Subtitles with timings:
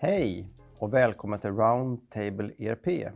[0.00, 0.48] Hej
[0.78, 3.12] och välkommen till Roundtable ERP.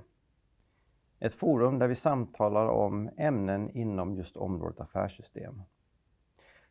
[1.20, 5.62] Ett forum där vi samtalar om ämnen inom just området affärssystem.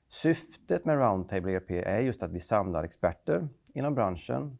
[0.10, 4.58] Syftet med Roundtable ERP är just att vi samlar experter inom branschen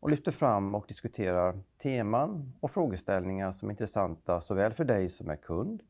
[0.00, 5.30] och lyfter fram och diskuterar teman och frågeställningar som är intressanta såväl för dig som
[5.30, 5.82] är kund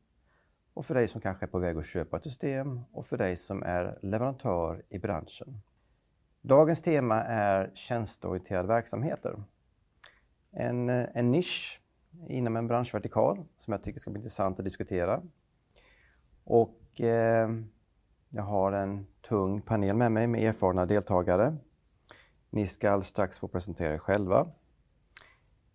[0.74, 3.36] och för dig som kanske är på väg att köpa ett system och för dig
[3.36, 5.62] som är leverantör i branschen.
[6.42, 9.42] Dagens tema är tjänsteorienterade verksamheter.
[10.50, 11.80] En, eh, en nisch
[12.28, 15.22] inom en branschvertikal som jag tycker ska bli intressant att diskutera.
[16.44, 17.50] Och eh,
[18.28, 21.56] jag har en tung panel med mig med erfarna deltagare.
[22.50, 24.50] Ni ska strax få presentera er själva.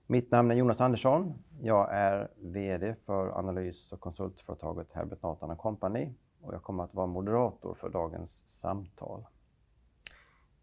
[0.07, 1.33] Mitt namn är Jonas Andersson.
[1.61, 7.07] Jag är VD för analys och konsultföretaget Herbert Nathan Company och jag kommer att vara
[7.07, 9.25] moderator för dagens samtal.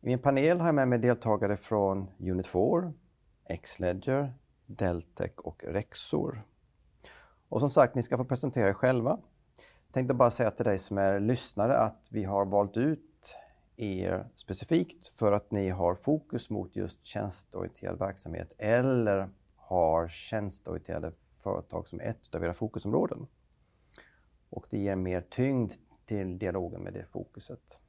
[0.05, 2.93] I min panel har jag med mig deltagare från Unit4,
[3.63, 4.35] Xledger,
[4.67, 6.43] Deltec och Rexor.
[7.49, 9.19] Och som sagt, ni ska få presentera er själva.
[9.87, 13.35] Jag tänkte bara säga till dig som är lyssnare att vi har valt ut
[13.77, 21.89] er specifikt för att ni har fokus mot just tjänsteorienterad verksamhet eller har tjänsteorienterade företag
[21.89, 23.27] som ett av era fokusområden.
[24.51, 25.73] Och det ger mer tyngd
[26.07, 27.82] till dialogen med det fokuset.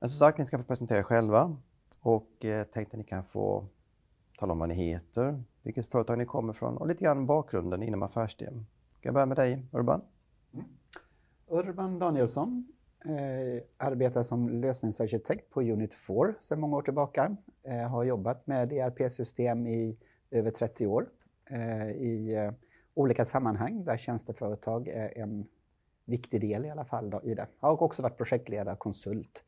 [0.00, 1.56] Men som sagt, ni ska få presentera er själva
[2.00, 3.64] och eh, tänkte ni kan få
[4.38, 8.02] tala om vad ni heter, vilket företag ni kommer från och lite grann bakgrunden inom
[8.02, 8.66] affärsdelen.
[8.90, 10.02] Ska jag börja med dig, Urban?
[10.54, 10.66] Mm.
[11.46, 12.72] Urban Danielsson,
[13.04, 17.36] eh, arbetar som lösningsarkitekt på Unit 4 sedan många år tillbaka.
[17.62, 19.98] Eh, har jobbat med ERP-system i
[20.30, 21.08] över 30 år
[21.50, 22.52] eh, i eh,
[22.94, 25.46] olika sammanhang där tjänsteföretag är en
[26.04, 27.46] viktig del i alla fall då, i det.
[27.60, 29.44] Jag har också varit projektledare, och konsult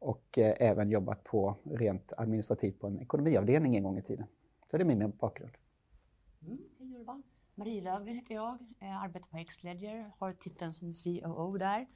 [0.00, 4.26] och eh, även jobbat på rent administrativt på en ekonomiavdelning en gång i tiden.
[4.70, 5.52] Så det är min bakgrund.
[6.42, 7.22] Mm, hej Urban!
[7.54, 11.86] Marie Löfgren heter jag, jag arbetar på Xledger, har titeln som COO där.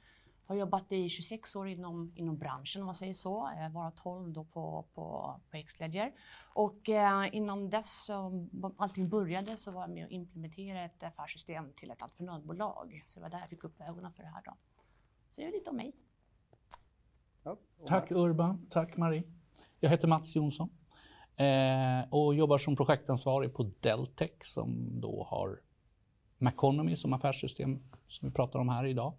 [0.45, 4.33] Har jobbat i 26 år inom, inom branschen om man säger så, eh, varav 12
[4.33, 6.13] då på, på, på Xledger.
[6.53, 11.73] Och eh, innan dess, så, allting började, så var jag med och implementerade ett affärssystem
[11.73, 13.03] till ett entreprenadbolag.
[13.05, 14.41] Så det var där jag fick upp ögonen för det här.
[14.45, 14.53] Då.
[15.29, 15.93] Så det är lite om mig.
[17.45, 17.57] Ja,
[17.87, 19.23] tack Urban, tack Marie.
[19.79, 20.69] Jag heter Mats Jonsson
[21.35, 25.61] eh, och jobbar som projektansvarig på Deltec som då har
[26.37, 29.13] Maconomy som affärssystem som vi pratar om här idag.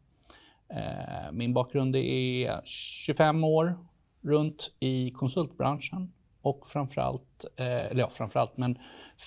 [0.68, 3.86] Eh, min bakgrund är 25 år
[4.20, 8.78] runt i konsultbranschen och framförallt, eh, eller ja framförallt, men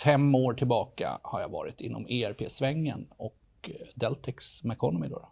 [0.03, 5.07] fem år tillbaka har jag varit inom ERP-svängen och Deltex Meconomy.
[5.07, 5.29] Då.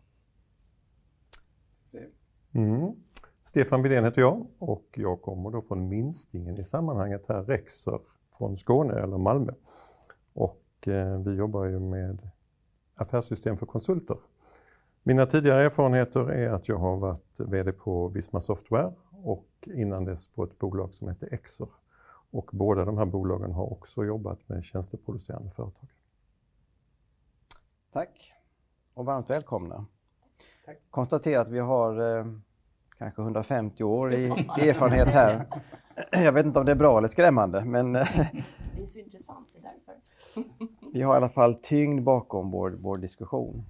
[2.54, 3.07] Mm.
[3.48, 8.00] Stefan Widén heter jag och jag kommer då från minstingen i sammanhanget här, Rexer
[8.38, 9.54] från Skåne eller Malmö.
[10.34, 12.30] Och eh, vi jobbar ju med
[12.96, 14.18] affärssystem för konsulter
[15.08, 20.28] mina tidigare erfarenheter är att jag har varit VD på Visma Software och innan dess
[20.28, 21.70] på ett bolag som heter Exor.
[22.32, 25.90] Och båda de här bolagen har också jobbat med tjänsteproducerande företag.
[27.94, 28.34] Tack
[28.94, 29.86] och varmt välkomna.
[30.66, 30.78] Tack.
[30.90, 32.26] Konstatera att vi har eh,
[32.98, 35.46] kanske 150 år i erfarenhet här.
[36.12, 37.94] Jag vet inte om det är bra eller skrämmande, men...
[37.94, 40.94] det är så intressant, det är därför.
[40.94, 43.66] vi har i alla fall tyngd bakom vår, vår diskussion.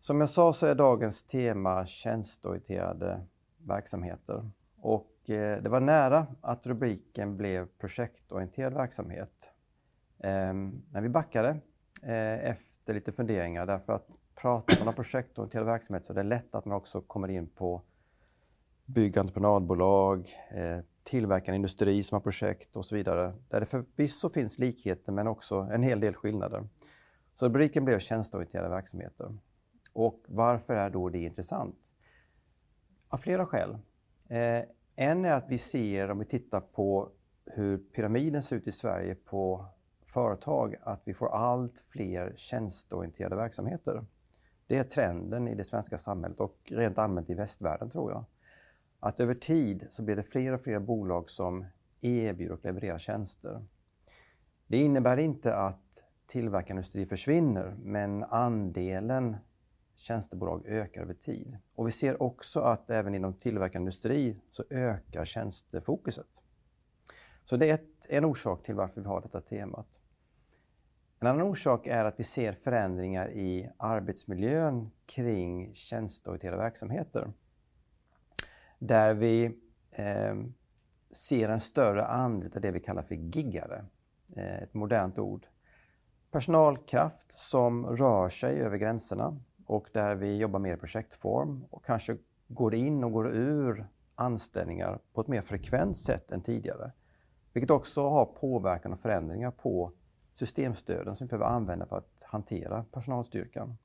[0.00, 3.20] Som jag sa så är dagens tema tjänsteorienterade
[3.58, 4.50] verksamheter.
[4.80, 9.50] Och eh, det var nära att rubriken blev projektorienterad verksamhet.
[10.18, 10.54] Eh,
[10.90, 11.48] men vi backade
[12.02, 16.54] eh, efter lite funderingar därför att pratar man om projektorienterad verksamhet så är det lätt
[16.54, 17.82] att man också kommer in på
[18.84, 23.34] byggentreprenadbolag, eh, tillverkande industri som har projekt och så vidare.
[23.48, 26.68] Där det förvisso finns likheter men också en hel del skillnader.
[27.34, 29.38] Så rubriken blev tjänsteorienterade verksamheter.
[29.92, 31.76] Och varför är då det intressant?
[33.08, 33.78] Av flera skäl.
[34.28, 34.62] Eh,
[34.96, 37.08] en är att vi ser, om vi tittar på
[37.46, 39.66] hur pyramiden ser ut i Sverige på
[40.06, 44.04] företag, att vi får allt fler tjänsteorienterade verksamheter.
[44.66, 48.24] Det är trenden i det svenska samhället och rent allmänt i västvärlden tror jag.
[49.04, 51.64] Att över tid så blir det fler och fler bolag som
[52.00, 53.64] erbjuder och levererar tjänster.
[54.66, 59.36] Det innebär inte att tillverkande industri försvinner, men andelen
[59.94, 61.58] tjänstebolag ökar över tid.
[61.74, 66.42] Och vi ser också att även inom tillverkande industri så ökar tjänstefokuset.
[67.44, 69.88] Så det är ett, en orsak till varför vi har detta temat.
[71.20, 77.32] En annan orsak är att vi ser förändringar i arbetsmiljön kring tjänsteorienterade verksamheter.
[78.84, 79.44] Där vi
[79.90, 80.34] eh,
[81.10, 83.84] ser en större andel av det vi kallar för giggare,
[84.36, 85.46] eh, ett modernt ord.
[86.30, 92.16] Personalkraft som rör sig över gränserna och där vi jobbar mer i projektform och kanske
[92.48, 96.92] går in och går ur anställningar på ett mer frekvent sätt än tidigare.
[97.52, 99.92] Vilket också har påverkan och förändringar på
[100.34, 103.76] systemstöden som vi behöver använda för att hantera personalstyrkan.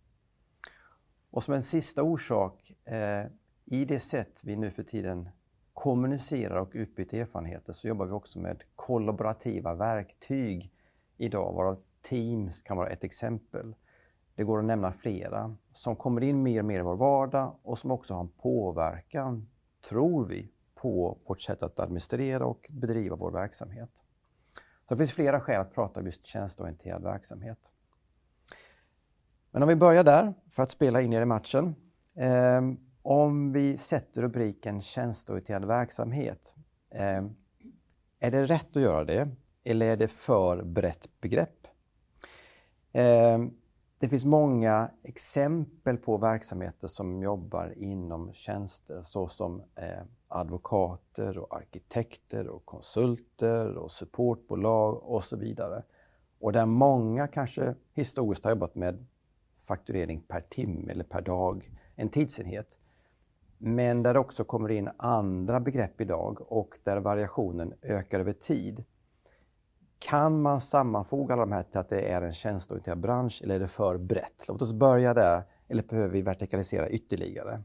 [1.29, 3.25] Och som en sista orsak, eh,
[3.69, 5.29] i det sätt vi nu för tiden
[5.73, 10.71] kommunicerar och utbyter erfarenheter så jobbar vi också med kollaborativa verktyg
[11.17, 13.75] idag, varav Teams kan vara ett exempel.
[14.35, 17.79] Det går att nämna flera som kommer in mer och mer i vår vardag och
[17.79, 19.47] som också har en påverkan,
[19.89, 24.03] tror vi, på vårt sätt att administrera och bedriva vår verksamhet.
[24.87, 27.71] Så det finns flera skäl att prata om just tjänsteorienterad verksamhet.
[29.51, 31.75] Men om vi börjar där, för att spela in er i matchen.
[32.15, 36.55] Ehm, om vi sätter rubriken tjänsteorienterad verksamhet,
[36.89, 37.25] eh,
[38.19, 39.29] är det rätt att göra det?
[39.63, 41.67] Eller är det för brett begrepp?
[42.91, 43.39] Eh,
[43.99, 52.47] det finns många exempel på verksamheter som jobbar inom tjänster såsom eh, advokater och arkitekter
[52.47, 55.83] och konsulter och supportbolag och så vidare.
[56.39, 59.05] Och där många kanske historiskt har jobbat med
[59.57, 62.79] fakturering per timme eller per dag, en tidsenhet.
[63.57, 68.83] Men där det också kommer in andra begrepp idag och där variationen ökar över tid.
[69.99, 73.59] Kan man sammanfoga alla de här till att det är en tjänsteorienterad bransch eller är
[73.59, 74.47] det för brett?
[74.47, 77.61] Låt oss börja där, eller behöver vi vertikalisera ytterligare?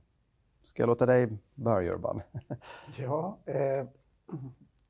[0.65, 2.23] Ska jag låta dig börja Urban?
[2.97, 3.87] Ja, eh,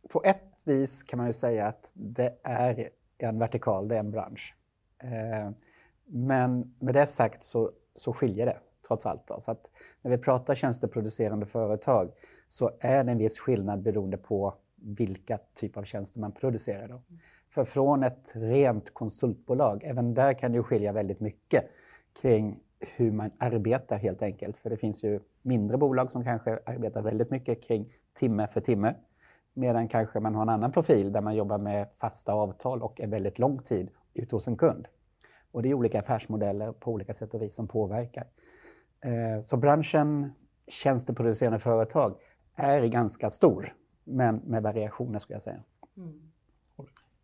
[0.09, 4.11] på ett vis kan man ju säga att det är en vertikal, det är en
[4.11, 4.55] bransch.
[4.99, 5.51] Eh,
[6.05, 8.59] men med det sagt så, så skiljer det
[8.93, 9.27] trots allt.
[9.27, 9.41] Då.
[9.41, 9.67] Så att
[10.03, 12.11] när vi pratar tjänsteproducerande företag
[12.49, 16.89] så är det en viss skillnad beroende på vilka typer av tjänster man producerar.
[16.89, 17.03] Då.
[17.51, 21.65] För från ett rent konsultbolag, även där kan det skilja väldigt mycket
[22.21, 24.57] kring hur man arbetar helt enkelt.
[24.57, 28.95] För det finns ju mindre bolag som kanske arbetar väldigt mycket kring timme för timme.
[29.55, 33.07] Medan kanske man har en annan profil där man jobbar med fasta avtal och är
[33.07, 34.89] väldigt lång tid ute hos en kund.
[35.53, 38.27] Och det är olika affärsmodeller på olika sätt och vis som påverkar.
[39.03, 40.33] Eh, så branschen
[40.67, 42.17] tjänsteproducerande företag
[42.55, 45.63] är ganska stor, men med variationer skulle jag säga.
[45.97, 46.33] Mm.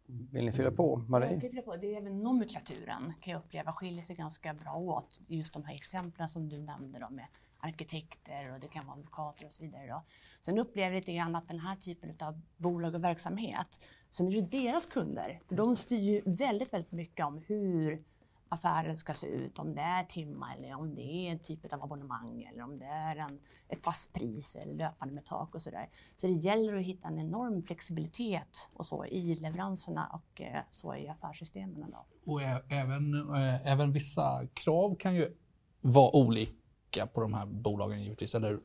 [0.06, 0.96] Vill ni fylla på?
[0.96, 1.32] Marie?
[1.32, 1.76] Jag kan fylla på.
[1.76, 5.20] Det är även nomenklaturen kan jag uppleva skiljer sig ganska bra åt.
[5.26, 7.26] Just de här exemplen som du nämnde då med
[7.60, 9.86] arkitekter och det kan vara advokater och så vidare.
[9.86, 10.02] Då.
[10.40, 14.42] Sen upplever jag lite grann att den här typen av bolag och verksamhet, sen är
[14.42, 18.02] det deras kunder, för de styr ju väldigt, väldigt mycket om hur
[18.48, 21.82] affären ska se ut, om det är timmar eller om det är en typ av
[21.82, 25.88] abonnemang eller om det är en, ett fast pris eller löpande med tak och sådär.
[26.14, 30.94] Så det gäller att hitta en enorm flexibilitet och så i leveranserna och eh, så
[30.94, 31.90] i affärssystemen.
[31.90, 32.32] Då.
[32.32, 35.36] Och även, eh, även vissa krav kan ju
[35.80, 38.60] vara olika på de här bolagen givetvis, eller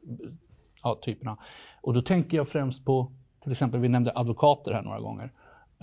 [0.84, 1.38] ja, typerna.
[1.82, 3.12] Och då tänker jag främst på,
[3.44, 5.34] till exempel vi nämnde advokater här några gånger.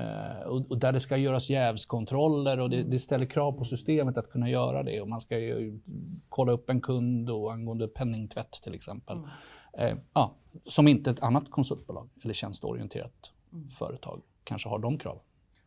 [0.00, 4.16] Uh, och, och, där det ska göras jävskontroller och det, det, ställer krav på systemet
[4.16, 5.00] att kunna göra det.
[5.00, 5.80] Och man ska ju
[6.28, 9.16] kolla upp en kund och angående penningtvätt till exempel.
[9.16, 9.96] Mm.
[9.96, 10.34] Uh, ja,
[10.66, 13.68] som inte ett annat konsultbolag eller tjänsteorienterat mm.
[13.68, 15.22] företag kanske har de kraven.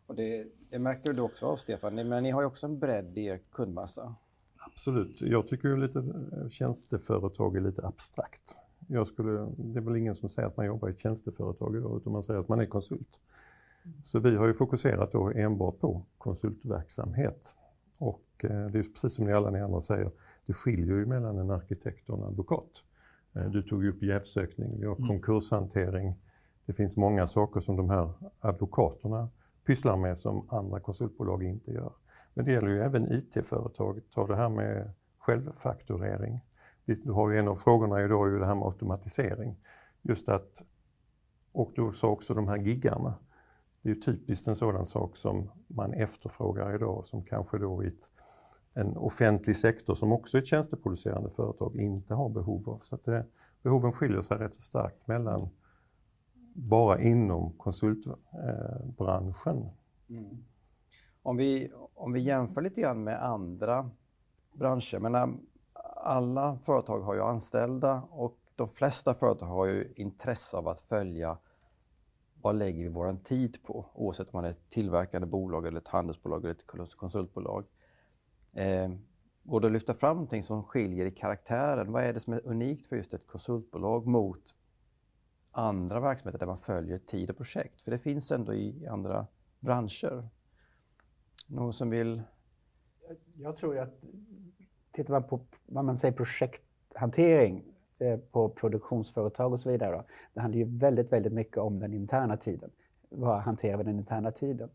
[0.07, 3.17] Och det, det märker du också av Stefan, men ni har ju också en bredd
[3.17, 4.15] i er kundmassa.
[4.57, 5.21] Absolut.
[5.21, 6.03] Jag tycker ju lite
[6.49, 8.55] tjänsteföretag är lite abstrakt.
[8.87, 11.97] Jag skulle, det är väl ingen som säger att man jobbar i ett tjänsteföretag idag,
[11.97, 13.19] utan man säger att man är konsult.
[14.03, 17.55] Så vi har ju fokuserat då enbart på konsultverksamhet.
[17.99, 20.11] Och eh, det är precis som ni alla ni andra säger,
[20.45, 22.83] det skiljer ju mellan en arkitekt och en advokat.
[23.33, 25.07] Eh, du tog ju upp jävsökning, vi har mm.
[25.07, 26.15] konkurshantering.
[26.65, 29.29] Det finns många saker som de här advokaterna
[29.65, 31.93] pysslar med som andra konsultbolag inte gör.
[32.33, 34.01] Men det gäller ju även IT-företag.
[34.13, 36.39] Ta det här med självfakturering.
[36.85, 39.55] Du har ju en av frågorna idag är ju det här med automatisering.
[40.01, 40.63] Just att,
[41.51, 43.13] och du sa också de här giggarna.
[43.83, 47.87] Det är ju typiskt en sådan sak som man efterfrågar idag som kanske då i
[47.87, 48.01] ett,
[48.75, 52.79] en offentlig sektor som också är ett tjänsteproducerande företag inte har behov av.
[52.79, 53.25] Så att det,
[53.61, 55.49] behoven skiljer sig rätt så starkt mellan
[56.53, 59.69] bara inom konsultbranschen.
[60.09, 60.45] Mm.
[61.21, 63.89] Om, vi, om vi jämför lite grann med andra
[64.53, 65.27] branscher, men eh,
[65.95, 71.37] alla företag har ju anställda och de flesta företag har ju intresse av att följa
[72.43, 73.85] vad lägger vi vår tid på?
[73.93, 77.65] Oavsett om man är ett tillverkande bolag, eller ett handelsbolag eller ett konsultbolag.
[78.53, 78.91] Eh,
[79.43, 81.91] går det att lyfta fram någonting som skiljer i karaktären?
[81.91, 84.55] Vad är det som är unikt för just ett konsultbolag mot
[85.51, 87.81] andra verksamheter där man följer tid och projekt?
[87.81, 89.27] För det finns ändå i andra
[89.59, 90.29] branscher.
[91.47, 92.21] Någon som vill?
[93.33, 94.03] Jag tror att
[94.91, 97.72] tittar man på vad man säger projekthantering
[98.31, 99.91] på produktionsföretag och så vidare.
[99.91, 102.69] Då, det handlar ju väldigt, väldigt mycket om den interna tiden.
[103.09, 104.69] Vad hanterar vi den interna tiden?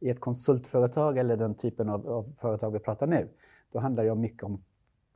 [0.00, 3.28] I ett konsultföretag eller den typen av, av företag vi pratar nu,
[3.72, 4.64] då handlar det mycket om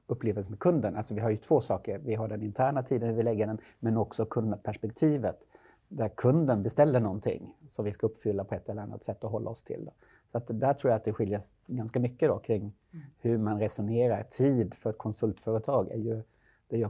[0.06, 0.96] upplevelsen med kunden.
[0.96, 1.98] Alltså vi har ju två saker.
[1.98, 5.44] Vi har den interna tiden, hur vi lägger den, men också kundperspektivet
[5.88, 9.50] där kunden beställer någonting som vi ska uppfylla på ett eller annat sätt och hålla
[9.50, 9.84] oss till.
[9.84, 9.92] Då.
[10.32, 13.06] Så att där tror jag att det skiljer ganska mycket då kring mm.
[13.18, 14.22] hur man resonerar.
[14.22, 16.22] Tid för ett konsultföretag är ju,
[16.68, 16.88] det är ju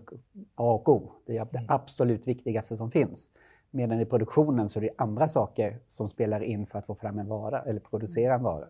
[0.54, 1.12] A och O.
[1.26, 1.66] Det är det mm.
[1.68, 3.30] absolut viktigaste som finns.
[3.70, 7.18] Medan i produktionen så är det andra saker som spelar in för att få fram
[7.18, 8.66] en vara eller producera en vara.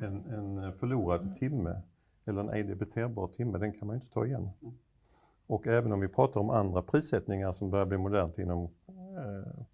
[0.00, 1.82] En, en förlorad timme
[2.24, 4.50] eller en ej debiterbar timme, den kan man inte ta igen.
[5.46, 9.64] Och även om vi pratar om andra prissättningar som börjar bli modernt inom eh,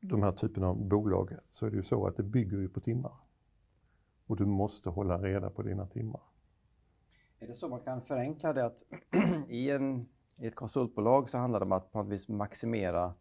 [0.00, 2.80] de här typen av bolag så är det ju så att det bygger ju på
[2.80, 3.12] timmar.
[4.26, 6.20] Och du måste hålla reda på dina timmar.
[7.38, 8.82] Är det så man kan förenkla det att
[9.48, 13.14] i, en, i ett konsultbolag så handlar det om att på något vis maximera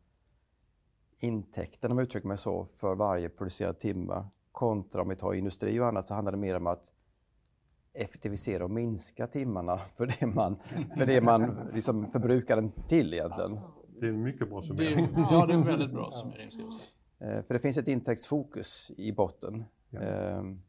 [1.20, 4.26] intäkten, om jag uttrycker mig så, för varje producerad timme.
[4.52, 6.92] Kontra om vi tar industri och annat så handlar det mer om att
[7.94, 10.60] effektivisera och minska timmarna för det man,
[10.98, 13.60] för det man liksom förbrukar den till egentligen.
[14.00, 15.08] Det är en mycket bra summering.
[15.16, 16.52] ja, det är en väldigt bra summering.
[16.52, 17.38] Ska jag säga.
[17.38, 19.64] Eh, för det finns ett intäktsfokus i botten.
[19.90, 20.02] Ja.
[20.02, 20.62] Ehm,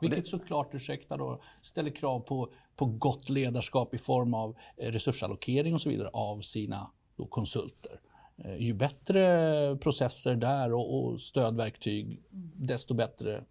[0.00, 0.30] Vilket det...
[0.30, 5.80] såklart, ursäkta då, ställer krav på, på gott ledarskap i form av eh, resursallokering och
[5.80, 8.00] så vidare av sina då, konsulter.
[8.36, 12.22] Eh, ju bättre processer där och, och stödverktyg,
[12.54, 13.44] desto bättre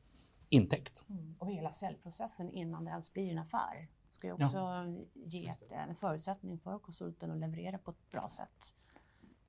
[0.50, 1.06] intäkt.
[1.10, 1.36] Mm.
[1.40, 4.86] Och hela säljprocessen innan det ens blir en affär ska ju också ja.
[5.14, 8.74] ge ett, en förutsättning för konsulten att leverera på ett bra sätt.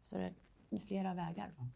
[0.00, 0.32] Så det
[0.70, 1.52] är flera vägar.
[1.56, 1.70] Mm.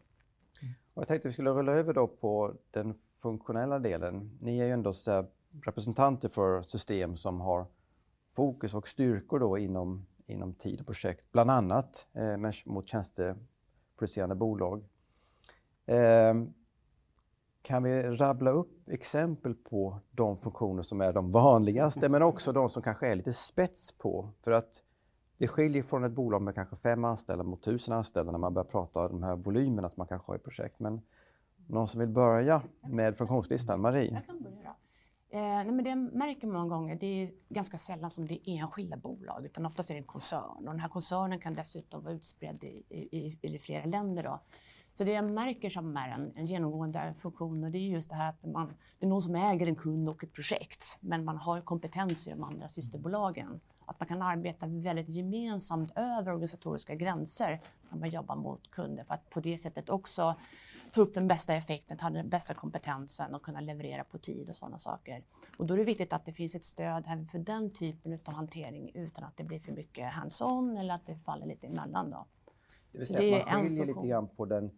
[0.93, 4.37] Och jag tänkte att vi skulle rulla över då på den funktionella delen.
[4.41, 5.25] Ni är ju ändå så
[5.65, 7.65] representanter för system som har
[8.31, 14.83] fokus och styrkor då inom, inom tid och projekt, bland annat eh, mot tjänsteproducerande bolag.
[15.85, 16.33] Eh,
[17.61, 22.69] kan vi rabbla upp exempel på de funktioner som är de vanligaste, men också de
[22.69, 24.29] som kanske är lite spets på?
[24.41, 24.83] För att
[25.37, 28.65] det skiljer från ett bolag med kanske fem anställda mot tusen anställda när man börjar
[28.65, 30.79] prata om de här volymerna som man kanske har i projekt.
[30.79, 31.01] Men
[31.69, 33.81] någon som vill börja med funktionslistan?
[33.81, 34.13] Marie?
[34.13, 34.75] Jag kan börja.
[35.31, 38.61] Eh, nej, men det märker man många gånger, det är ganska sällan som det är
[38.61, 40.57] enskilda bolag, utan oftast är det en koncern.
[40.57, 44.23] Och den här koncernen kan dessutom vara utspridd i, i, i flera länder.
[44.23, 44.39] Då.
[44.93, 48.15] Så det jag märker som är en, en genomgående funktion, och det är just det
[48.15, 51.37] här att man, det är någon som äger en kund och ett projekt, men man
[51.37, 53.59] har kompetens i de andra systerbolagen.
[53.85, 59.13] Att man kan arbeta väldigt gemensamt över organisatoriska gränser när man jobbar mot kunder för
[59.13, 60.35] att på det sättet också
[60.91, 64.55] ta upp den bästa effekten, ta den bästa kompetensen och kunna leverera på tid och
[64.55, 65.23] sådana saker.
[65.57, 68.33] Och då är det viktigt att det finns ett stöd även för den typen av
[68.33, 72.09] hantering utan att det blir för mycket hands-on eller att det faller lite emellan.
[72.09, 72.25] Då.
[72.91, 74.71] Det vill säga att man skiljer lite grann på den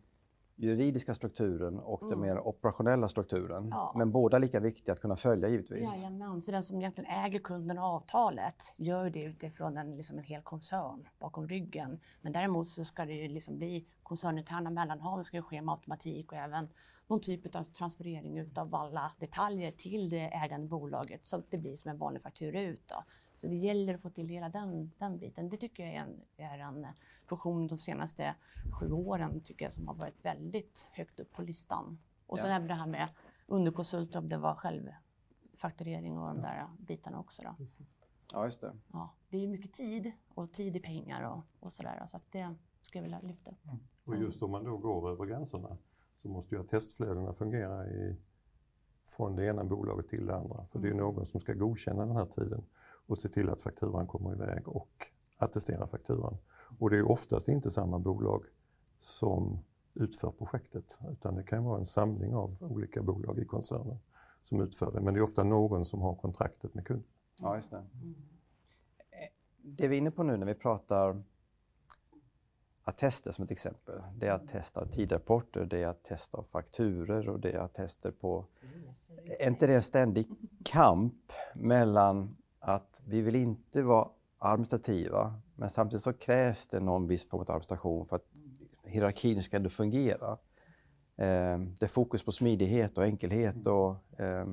[0.62, 2.10] juridiska strukturen och mm.
[2.10, 3.68] den mer operationella strukturen.
[3.72, 3.94] Ja.
[3.96, 5.96] Men båda lika viktiga att kunna följa givetvis.
[5.96, 10.24] Jajamän, så den som egentligen äger kunden och avtalet gör det utifrån en, liksom en
[10.24, 12.00] hel koncern bakom ryggen.
[12.22, 16.38] Men däremot så ska det ju liksom bli koncerninterna mellanhav, ska ske med automatik och
[16.38, 16.70] även
[17.08, 21.76] någon typ av transferering utav alla detaljer till det ägande bolaget så att det blir
[21.76, 22.88] som en vanlig faktura ut.
[22.88, 23.04] Då.
[23.34, 25.50] Så det gäller att få till hela den, den biten.
[25.50, 26.88] Det tycker jag är en, är en
[27.32, 28.36] funktion de senaste
[28.80, 32.00] sju åren tycker jag som har varit väldigt högt upp på listan.
[32.28, 32.42] Och ja.
[32.42, 33.10] sen även det här med
[33.46, 37.42] underkonsulter, om det var självfakturering och de där bitarna också.
[37.42, 37.56] Då.
[38.32, 38.74] Ja, just det.
[38.92, 42.06] Ja, det är ju mycket tid och tid i pengar och, och sådär.
[42.08, 43.52] Så att det ska jag vilja lyfta.
[43.64, 43.80] Mm.
[44.04, 45.78] Och just om man då går över gränserna
[46.16, 48.16] så måste ju testflödena fungera i,
[49.04, 50.66] från det ena bolaget till det andra.
[50.66, 51.04] För det är mm.
[51.04, 52.64] någon som ska godkänna den här tiden
[53.08, 55.08] och se till att fakturan kommer iväg och
[55.38, 56.38] attestera fakturan.
[56.80, 58.46] Och det är oftast inte samma bolag
[59.00, 59.60] som
[59.94, 64.00] utför projektet, utan det kan vara en samling av olika bolag i koncernen
[64.44, 65.02] som utför det.
[65.02, 67.08] Men det är ofta någon som har kontraktet med kunden.
[67.40, 67.84] Ja, just det.
[69.64, 71.24] Det vi är inne på nu när vi pratar
[72.84, 77.40] attester som ett exempel, det är att testa tidrapporter, det är att testa fakturer och
[77.40, 78.46] det är attester på...
[79.40, 80.28] Är inte det en ständig
[80.64, 87.30] kamp mellan att vi vill inte vara administrativa, men samtidigt så krävs det någon viss
[87.30, 88.26] form av administration för att
[88.84, 90.32] hierarkin ska ändå fungera.
[91.18, 94.46] Eh, det är fokus på smidighet och enkelhet och eh,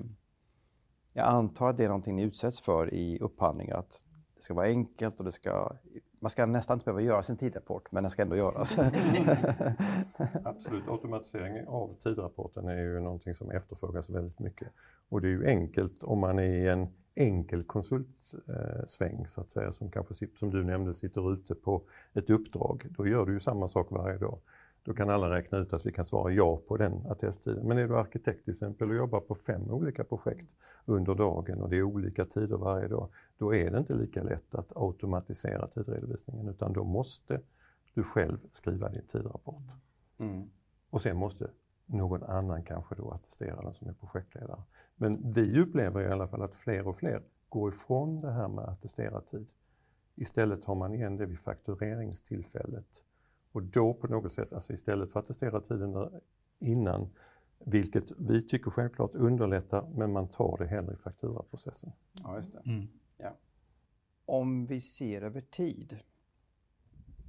[1.13, 4.03] jag antar att det är någonting ni utsätts för i upphandlingar, att
[4.37, 5.77] det ska vara enkelt och det ska
[6.21, 8.79] man ska nästan inte behöva göra sin tidrapport, men den ska ändå göras.
[10.45, 14.69] Absolut, automatisering av tidrapporten är ju någonting som efterfrågas väldigt mycket.
[15.09, 16.89] Och det är ju enkelt om man är i en
[17.19, 21.83] enkel konsultsväng så att säga, som kanske som du nämnde sitter ute på
[22.15, 22.87] ett uppdrag.
[22.91, 24.39] Då gör du ju samma sak varje dag.
[24.83, 27.69] Då kan alla räkna ut att vi kan svara ja på den attesttiden.
[27.69, 31.69] Men är du arkitekt till exempel och jobbar på fem olika projekt under dagen och
[31.69, 33.09] det är olika tider varje dag,
[33.39, 37.41] då är det inte lika lätt att automatisera tidredovisningen utan då måste
[37.95, 39.63] du själv skriva din tidrapport.
[40.19, 40.51] Mm.
[40.91, 41.51] Och sen måste
[41.89, 44.63] någon annan kanske då attestera den som är projektledare.
[44.97, 48.65] Men vi upplever i alla fall att fler och fler går ifrån det här med
[48.65, 49.49] att attestera tid.
[50.15, 53.05] Istället har man igen det vid faktureringstillfället
[53.53, 56.21] och då på något sätt, alltså istället för att testera tiden
[56.59, 57.11] innan,
[57.59, 61.93] vilket vi tycker självklart underlättar, men man tar det hellre i fakturaprocessen.
[62.13, 62.71] Ja, just det.
[62.71, 62.89] Mm.
[63.17, 63.37] Ja.
[64.25, 65.99] Om vi ser över tid,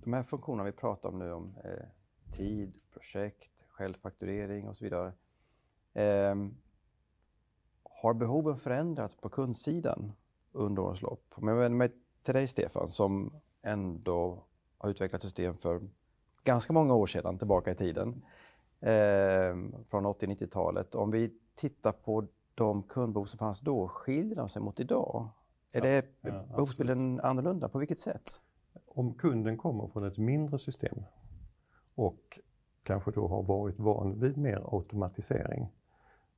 [0.04, 1.86] de här funktionerna vi pratar om nu om eh,
[2.38, 5.14] tid, projekt, självfakturering och så vidare.
[5.94, 6.36] Eh,
[7.84, 10.12] har behoven förändrats på kundsidan
[10.52, 11.26] under årens lopp?
[11.36, 11.92] Om jag vänder mig
[12.24, 14.44] till dig Stefan som ändå
[14.78, 15.82] har utvecklat system för
[16.44, 18.26] ganska många år sedan tillbaka i tiden.
[18.80, 19.56] Eh,
[19.90, 20.96] från 80-90-talet.
[20.96, 25.30] Om vi tittar på de kundbehov som fanns då, skiljer de sig mot idag?
[25.72, 27.70] Är ja, det ja, behovsbilden annorlunda?
[27.70, 28.42] På vilket sätt?
[28.86, 31.04] Om kunden kommer från ett mindre system
[31.96, 32.40] och
[32.90, 35.70] kanske då har varit van vid mer automatisering.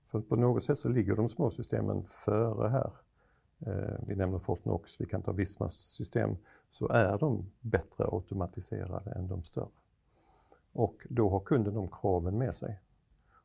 [0.04, 2.92] För på något sätt så ligger de små systemen före här.
[3.60, 6.38] Eh, vi nämner Fortnox, vi kan ta Vismas system,
[6.70, 9.68] så är de bättre automatiserade än de större.
[10.72, 12.80] Och då har kunden de kraven med sig.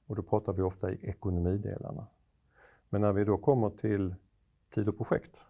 [0.07, 2.07] Och då pratar vi ofta i ekonomidelarna.
[2.89, 4.15] Men när vi då kommer till
[4.75, 5.47] tid och projekt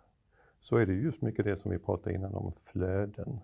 [0.61, 3.41] så är det just mycket det som vi pratade innan om flöden.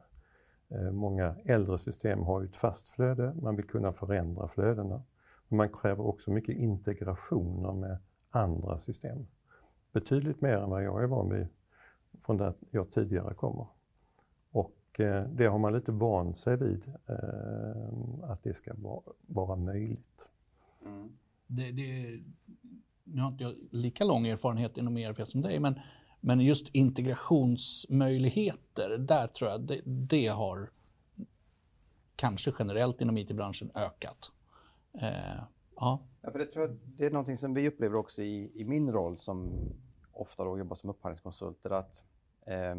[0.75, 5.03] Eh, många äldre system har ett fast flöde, man vill kunna förändra flödena.
[5.49, 7.99] Men man kräver också mycket integrationer med
[8.31, 9.27] andra system.
[9.93, 11.47] Betydligt mer än vad jag är van vid
[12.21, 13.67] från där jag tidigare kommer.
[14.51, 18.73] Och eh, det har man lite vant sig vid, eh, att det ska
[19.27, 20.31] vara möjligt.
[20.85, 21.13] Mm.
[21.47, 22.21] Det, det,
[23.05, 25.81] nu har inte jag lika lång erfarenhet inom ERP som dig, men,
[26.25, 30.71] men just integrationsmöjligheter, där tror jag det, det har
[32.17, 34.33] kanske generellt inom IT-branschen ökat.
[35.01, 35.43] Eh,
[35.77, 36.03] ja.
[36.21, 36.31] ja.
[36.31, 39.19] för det, tror jag, det är någonting som vi upplever också i, i min roll
[39.19, 39.53] som
[40.13, 42.05] ofta då jobbar som upphandlingskonsulter, att
[42.47, 42.75] eh,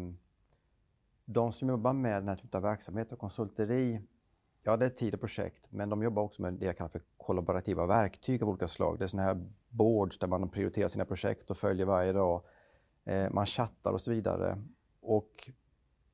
[1.24, 4.00] de som jobbar med den här typen av verksamhet och konsulteri,
[4.62, 7.02] ja det är tid och projekt, men de jobbar också med det jag kallar för
[7.16, 8.98] kollaborativa verktyg av olika slag.
[8.98, 12.42] Det är sådana här boards där man prioriterar sina projekt och följer varje dag.
[13.04, 14.58] Eh, man chattar och så vidare.
[15.00, 15.50] Och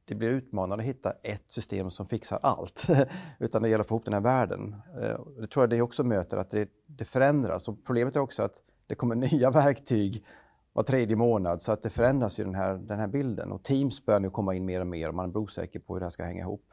[0.05, 2.87] det blir utmanande att hitta ett system som fixar allt.
[3.39, 4.77] Utan det gäller att få ihop den här världen.
[5.01, 7.69] Eh, det tror jag det också möter, att det, det förändras.
[7.69, 10.25] Och problemet är också att det kommer nya verktyg
[10.73, 13.53] var tredje månad så att det förändras ju den här, den här bilden.
[13.53, 16.01] Och Teams börjar nu komma in mer och mer och man är osäker på hur
[16.01, 16.65] det här ska hänga ihop.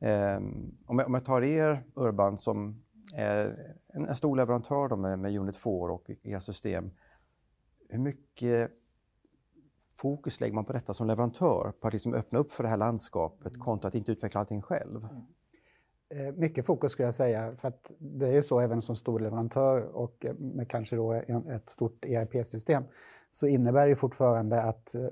[0.00, 2.82] Um, om, jag, om jag tar er Urban som
[3.14, 6.90] är en, en stor leverantör med, med Unit 4 och era system.
[7.88, 8.70] Hur mycket
[9.94, 11.72] fokus lägger man på detta som leverantör?
[11.80, 15.08] På att liksom öppna upp för det här landskapet kontra att inte utveckla allting själv?
[15.10, 15.24] Mm.
[16.08, 19.20] Eh, mycket fokus skulle jag säga, för att det är ju så även som stor
[19.20, 22.84] leverantör och med kanske då ett stort ERP-system
[23.30, 25.06] så innebär det fortfarande att eh,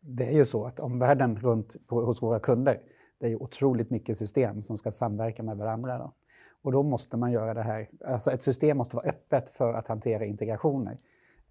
[0.00, 2.80] det är ju så att omvärlden runt på, hos våra kunder,
[3.18, 5.98] det är ju otroligt mycket system som ska samverka med varandra.
[5.98, 6.12] Då.
[6.62, 9.88] Och då måste man göra det här, alltså ett system måste vara öppet för att
[9.88, 10.98] hantera integrationer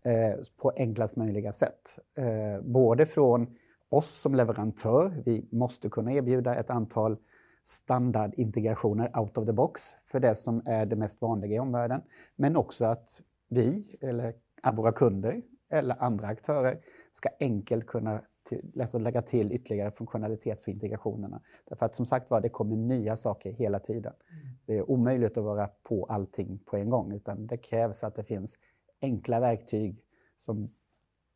[0.04, 2.00] eh, på enklast möjliga sätt.
[2.16, 3.58] Eh, både från
[3.90, 7.18] oss som leverantör, vi måste kunna erbjuda ett antal
[7.64, 12.02] standardintegrationer out of the box för det som är det mest vanliga i omvärlden.
[12.36, 14.34] Men också att vi, eller
[14.74, 16.80] våra kunder eller andra aktörer
[17.14, 21.42] ska enkelt kunna till, alltså lägga till ytterligare funktionalitet för integrationerna.
[21.66, 24.14] Därför att som sagt var, det kommer nya saker hela tiden.
[24.30, 24.54] Mm.
[24.66, 28.24] Det är omöjligt att vara på allting på en gång, utan det krävs att det
[28.24, 28.58] finns
[29.02, 30.04] enkla verktyg
[30.38, 30.70] som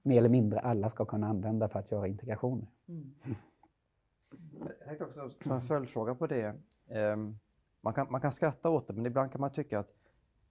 [0.02, 2.68] mer eller mindre alla ska kunna använda för att göra integrationer.
[2.88, 3.14] Mm.
[4.80, 6.56] Jag tänkte också som en följdfråga på det.
[6.90, 7.40] Um,
[7.82, 9.94] man, kan, man kan skratta åt det, men ibland kan man tycka att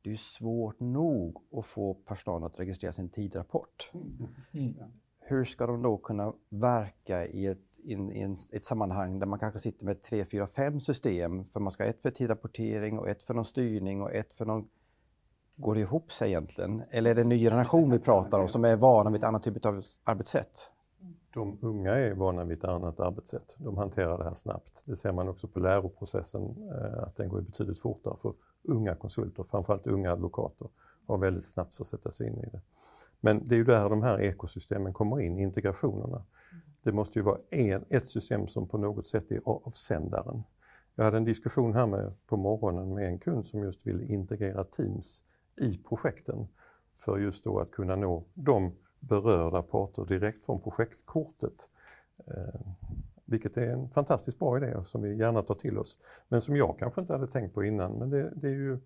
[0.02, 3.90] det är svårt nog att få personalen att registrera sin tidrapport.
[4.52, 4.74] Mm.
[5.18, 9.58] Hur ska de då kunna verka i ett, in, in ett sammanhang där man kanske
[9.58, 11.44] sitter med tre, fyra, fem system?
[11.44, 14.44] För man ska ha ett för tidrapportering och ett för någon styrning och ett för
[14.44, 14.68] någon...
[15.56, 16.82] Går det ihop sig egentligen?
[16.90, 19.42] Eller är det en ny generation vi pratar om som är vana vid ett annat
[19.42, 20.70] typ av arbetssätt?
[21.34, 23.56] de unga är vana vid ett annat arbetssätt.
[23.58, 24.82] De hanterar det här snabbt.
[24.86, 29.42] Det ser man också på läroprocessen, eh, att den går betydligt fortare för unga konsulter,
[29.42, 30.68] framförallt unga advokater,
[31.06, 32.60] har väldigt snabbt för att sätta sig in i det.
[33.20, 36.24] Men det är ju där de här ekosystemen kommer in, integrationerna.
[36.82, 40.42] Det måste ju vara en, ett system som på något sätt är avsändaren.
[40.94, 44.64] Jag hade en diskussion här med, på morgonen med en kund som just ville integrera
[44.64, 45.24] Teams
[45.56, 46.48] i projekten
[46.94, 51.68] för just då att kunna nå de berörda parter direkt från projektkortet.
[52.26, 52.60] Eh,
[53.24, 55.98] vilket är en fantastiskt bra idé som vi gärna tar till oss.
[56.28, 57.92] Men som jag kanske inte hade tänkt på innan.
[57.92, 58.78] Men det, det är ju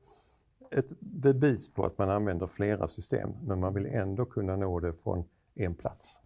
[0.70, 4.92] ett bevis på att man använder flera system men man vill ändå kunna nå det
[4.92, 6.20] från en plats.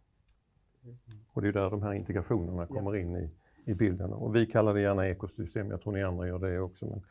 [1.33, 3.31] Och det är där de här integrationerna kommer in i,
[3.65, 4.13] i bilden.
[4.13, 6.87] Och vi kallar det gärna ekosystem, jag tror ni andra gör det också.
[6.87, 7.03] Men,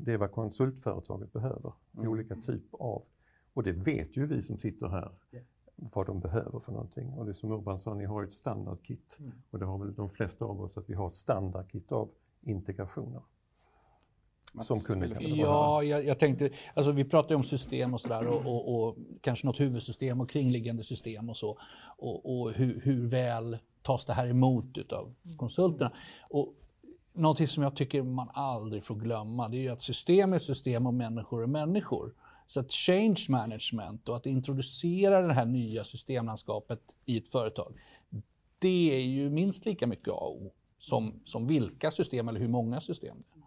[0.00, 2.08] det är vad konsultföretaget behöver, mm.
[2.08, 3.02] olika typ av.
[3.54, 5.12] Och det vet ju vi som sitter här
[5.76, 7.08] vad de behöver för någonting.
[7.12, 9.16] Och det är som Urban sa, ni har ju ett standardkit.
[9.18, 9.32] Mm.
[9.50, 13.22] Och det har väl de flesta av oss, att vi har ett standardkit av integrationer.
[14.60, 18.46] Som kunde Ja, jag, jag, tänkte, alltså vi pratar ju om system och sådär och,
[18.46, 21.58] och, och, kanske något huvudsystem och kringliggande system och så.
[21.96, 25.92] Och, och hur, hur, väl tas det här emot av konsulterna?
[26.30, 26.54] Och
[27.12, 30.86] någonting som jag tycker man aldrig får glömma, det är ju att system är system
[30.86, 32.14] och människor är människor.
[32.46, 37.74] Så att change management och att introducera det här nya systemlandskapet i ett företag,
[38.58, 42.48] det är ju minst lika mycket A och O som, som vilka system eller hur
[42.48, 43.44] många system det är.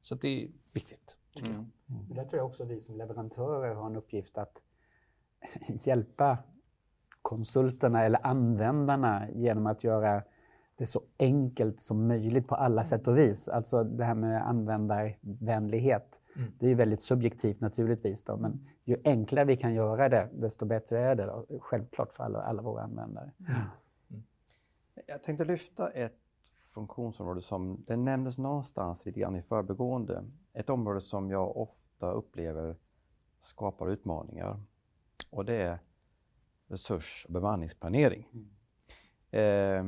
[0.00, 1.16] Så det är viktigt.
[1.34, 1.70] Tycker mm.
[1.86, 1.96] jag.
[1.96, 2.14] Mm.
[2.14, 4.62] Där tror jag också vi som leverantörer har en uppgift att
[5.84, 6.38] hjälpa
[7.22, 10.22] konsulterna eller användarna genom att göra
[10.84, 13.48] det så enkelt som möjligt på alla sätt och vis.
[13.48, 16.20] Alltså det här med användarvänlighet.
[16.36, 16.52] Mm.
[16.58, 20.98] Det är väldigt subjektivt naturligtvis, då, men ju enklare vi kan göra det, desto bättre
[20.98, 23.30] är det då, självklart för alla, alla våra användare.
[23.38, 23.52] Mm.
[24.10, 24.22] mm.
[25.06, 26.18] Jag tänkte lyfta ett
[26.74, 30.24] funktionsområde som det nämndes någonstans lite grann i förbegående.
[30.52, 32.76] Ett område som jag ofta upplever
[33.40, 34.60] skapar utmaningar
[35.30, 35.78] och det är
[36.68, 38.28] resurs och bemanningsplanering.
[38.32, 38.48] Mm.
[39.34, 39.84] Eh,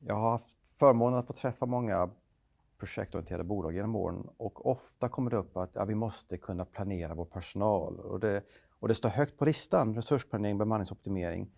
[0.00, 2.10] jag har haft förmånen att få träffa många
[2.78, 7.14] projektorienterade bolag genom åren och ofta kommer det upp att ja, vi måste kunna planera
[7.14, 8.42] vår personal och det,
[8.78, 11.50] och det står högt på listan, resursplanering, bemanningsoptimering.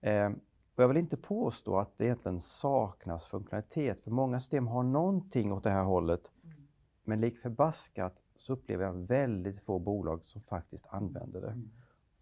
[0.00, 0.30] Eh,
[0.74, 5.52] och jag vill inte påstå att det egentligen saknas funktionalitet, för många system har någonting
[5.52, 6.32] åt det här hållet.
[6.44, 6.56] Mm.
[7.04, 11.50] Men lik förbaskat så upplever jag väldigt få bolag som faktiskt använder det.
[11.50, 11.70] Mm.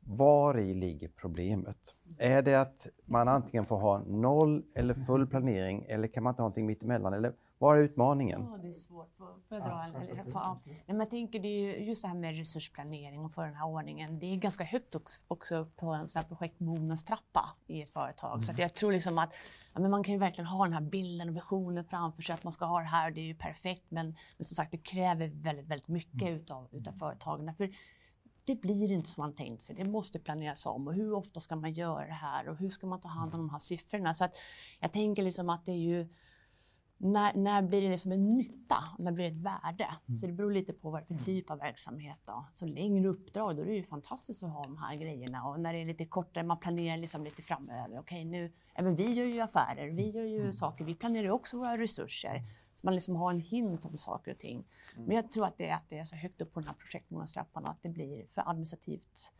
[0.08, 1.94] Var i ligger problemet?
[2.18, 6.42] Är det att man antingen får ha noll eller full planering eller kan man inte
[6.42, 7.12] ha någonting mittemellan?
[7.14, 8.46] Eller vad är utmaningen?
[8.50, 9.14] Ja, det är svårt.
[9.48, 9.68] Jag dra?
[9.68, 10.58] Ja, eller, ja.
[10.86, 14.18] Men jag tänker det är just det här med resursplanering och för den här ordningen.
[14.18, 18.32] Det är ganska högt också, också på en sån här projektmognadstrappa i ett företag.
[18.32, 18.40] Mm.
[18.40, 19.30] Så jag tror liksom att
[19.74, 22.44] ja, men man kan ju verkligen ha den här bilden och visionen framför sig att
[22.44, 23.84] man ska ha det här och det är ju perfekt.
[23.88, 26.34] Men, men som sagt, det kräver väldigt, väldigt mycket mm.
[26.34, 27.54] utav, utav företagen.
[27.54, 27.70] För
[28.46, 29.76] det blir inte som man tänkt sig.
[29.76, 32.86] Det måste planeras om och hur ofta ska man göra det här och hur ska
[32.86, 34.14] man ta hand om de här siffrorna?
[34.14, 34.36] Så att
[34.80, 36.08] jag tänker liksom att det är ju
[36.98, 38.76] när, när blir det liksom en nytta?
[38.98, 39.84] När blir det ett värde?
[39.84, 40.14] Mm.
[40.14, 42.18] Så det beror lite på vad det är för typ av verksamhet.
[42.24, 42.46] Då.
[42.54, 45.44] Så längre uppdrag, då är det ju fantastiskt att ha de här grejerna.
[45.44, 47.98] Och när det är lite kortare, man planerar liksom lite framöver.
[47.98, 50.52] Okej, nu, även vi gör ju affärer, vi gör ju mm.
[50.52, 52.42] saker, vi planerar också våra resurser.
[52.86, 54.64] Man liksom har en hint om saker och ting.
[54.94, 55.06] Mm.
[55.06, 56.74] Men jag tror att det, är, att det är så högt upp på den här
[56.74, 59.32] projektmånadstrappan att det blir för administrativt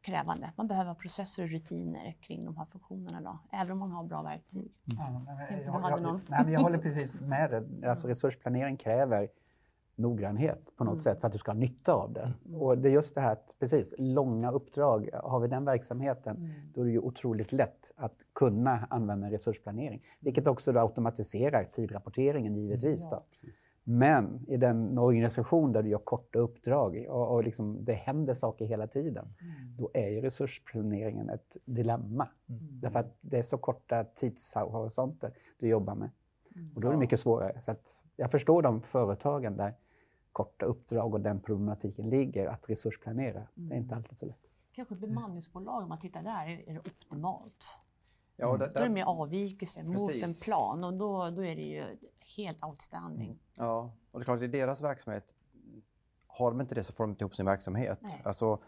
[0.00, 0.52] krävande.
[0.56, 4.22] Man behöver processer och rutiner kring de här funktionerna då, även om man har bra
[4.22, 4.72] verktyg.
[4.92, 5.26] Mm.
[5.26, 7.88] Ja, jag, jag, jag, nej, jag håller precis med dig.
[7.88, 9.28] Alltså, resursplanering kräver
[9.98, 11.02] noggrannhet på något mm.
[11.02, 12.32] sätt för att du ska ha nytta av det.
[12.46, 12.60] Mm.
[12.60, 16.50] Och det är just det här att, precis, långa uppdrag, har vi den verksamheten, mm.
[16.74, 20.02] då är det ju otroligt lätt att kunna använda resursplanering.
[20.20, 23.10] Vilket också då automatiserar tidrapporteringen givetvis.
[23.10, 23.22] Då.
[23.42, 23.48] Ja,
[23.84, 28.64] men i den organisation där du gör korta uppdrag och, och liksom det händer saker
[28.64, 29.76] hela tiden, mm.
[29.76, 32.28] då är ju resursplaneringen ett dilemma.
[32.48, 32.80] Mm.
[32.80, 36.10] Därför att det är så korta tidshorisonter du jobbar med.
[36.54, 36.70] Mm.
[36.74, 37.60] Och då är det mycket svårare.
[37.62, 37.74] Så
[38.16, 39.74] jag förstår de företagen där
[40.32, 43.46] korta uppdrag och den problematiken ligger, att resursplanera.
[43.54, 43.96] Det är inte mm.
[43.96, 44.48] alltid så lätt.
[44.72, 47.80] Kanske bemanningsbolag, om man tittar där, är det optimalt.
[48.36, 48.74] Ja, där, där...
[48.74, 51.96] Då är det mer avvikelse mot en plan och då, då är det ju
[52.36, 53.26] helt outstanding.
[53.26, 53.38] Mm.
[53.54, 55.24] Ja, och det är klart, i deras verksamhet,
[56.26, 57.98] har de inte det så får de inte ihop sin verksamhet.
[58.02, 58.22] Nej.
[58.24, 58.58] Alltså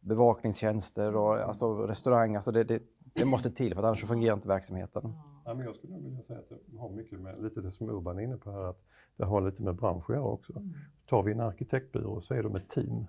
[0.00, 1.48] bevakningstjänster och mm.
[1.48, 2.82] alltså, restaurang, alltså det, det,
[3.14, 5.12] det måste till för annars fungerar inte verksamheten.
[5.44, 8.18] Ja, men jag skulle vilja säga att det har mycket med, lite det som Urban
[8.18, 8.82] är inne på här, att
[9.16, 10.52] det har lite med bransch att göra också.
[10.52, 10.74] Mm.
[11.06, 13.06] Tar vi en arkitektbyrå så är de ett team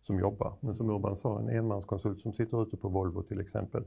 [0.00, 0.54] som jobbar.
[0.60, 3.84] Men som Urban sa, en enmanskonsult som sitter ute på Volvo till exempel,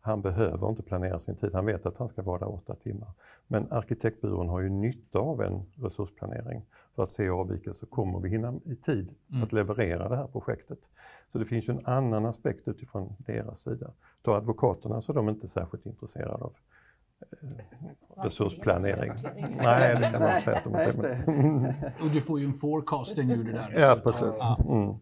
[0.00, 3.08] Han behöver inte planera sin tid, han vet att han ska vara där åtta timmar.
[3.46, 6.62] Men arkitektbyrån har ju nytta av en resursplanering
[6.94, 7.86] för att se avvikelser.
[7.86, 9.42] Kommer vi hinna i tid mm.
[9.42, 10.78] att leverera det här projektet?
[11.32, 13.90] Så det finns ju en annan aspekt utifrån deras sida.
[14.22, 16.52] Ta advokaterna så är de inte särskilt intresserade av
[17.20, 17.48] eh,
[18.22, 19.12] resursplanering.
[19.62, 23.44] Nej, det kan man säga att de inte Och du får ju en forecasting ur
[23.44, 23.74] det där.
[23.76, 24.42] Ja, precis.
[24.68, 24.94] Mm.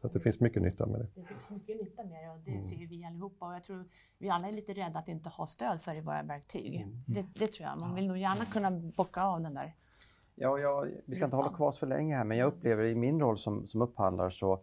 [0.00, 1.06] Så att det finns mycket nytta med det.
[1.14, 2.62] Det finns mycket nytta med det och det mm.
[2.62, 3.46] ser vi allihopa.
[3.46, 3.84] Och jag tror
[4.18, 6.76] vi alla är lite rädda att inte ha stöd för i våra verktyg.
[6.76, 7.02] Mm.
[7.06, 7.78] Det, det, tror jag.
[7.78, 9.74] Man vill nog gärna kunna bocka av den där.
[10.34, 13.20] Ja, jag, vi ska inte hålla kvar för länge här, men jag upplever i min
[13.20, 14.60] roll som, som upphandlare så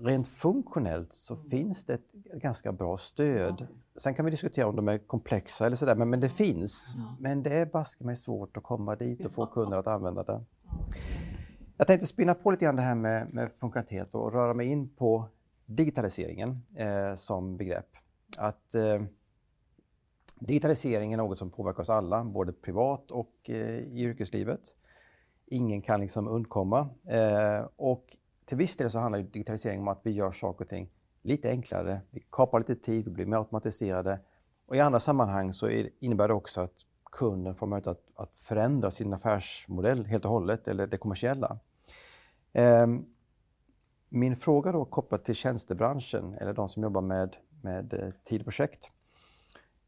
[0.00, 1.50] rent funktionellt så mm.
[1.50, 3.66] finns det ett ganska bra stöd.
[3.96, 6.96] Sen kan vi diskutera om de är komplexa eller sådär, men, men det finns.
[7.18, 10.44] Men det är baske mig svårt att komma dit och få kunder att använda det.
[11.76, 14.88] Jag tänkte spinna på lite grann det här med, med funktionalitet och röra mig in
[14.88, 15.28] på
[15.66, 17.96] digitaliseringen eh, som begrepp.
[18.36, 19.02] Att eh,
[20.46, 24.60] Digitalisering är något som påverkar oss alla, både privat och eh, i yrkeslivet.
[25.46, 26.88] Ingen kan liksom undkomma.
[27.04, 30.90] Eh, och till viss del så handlar digitalisering om att vi gör saker och ting
[31.22, 32.00] lite enklare.
[32.10, 34.20] Vi kapar lite tid, vi blir mer automatiserade.
[34.66, 35.68] Och I andra sammanhang så
[36.00, 36.74] innebär det också att
[37.12, 41.58] kunden får möjlighet att, att förändra sin affärsmodell helt och hållet, eller det kommersiella.
[42.52, 42.86] Eh,
[44.08, 48.92] min fråga då kopplat till tjänstebranschen, eller de som jobbar med, med tidprojekt.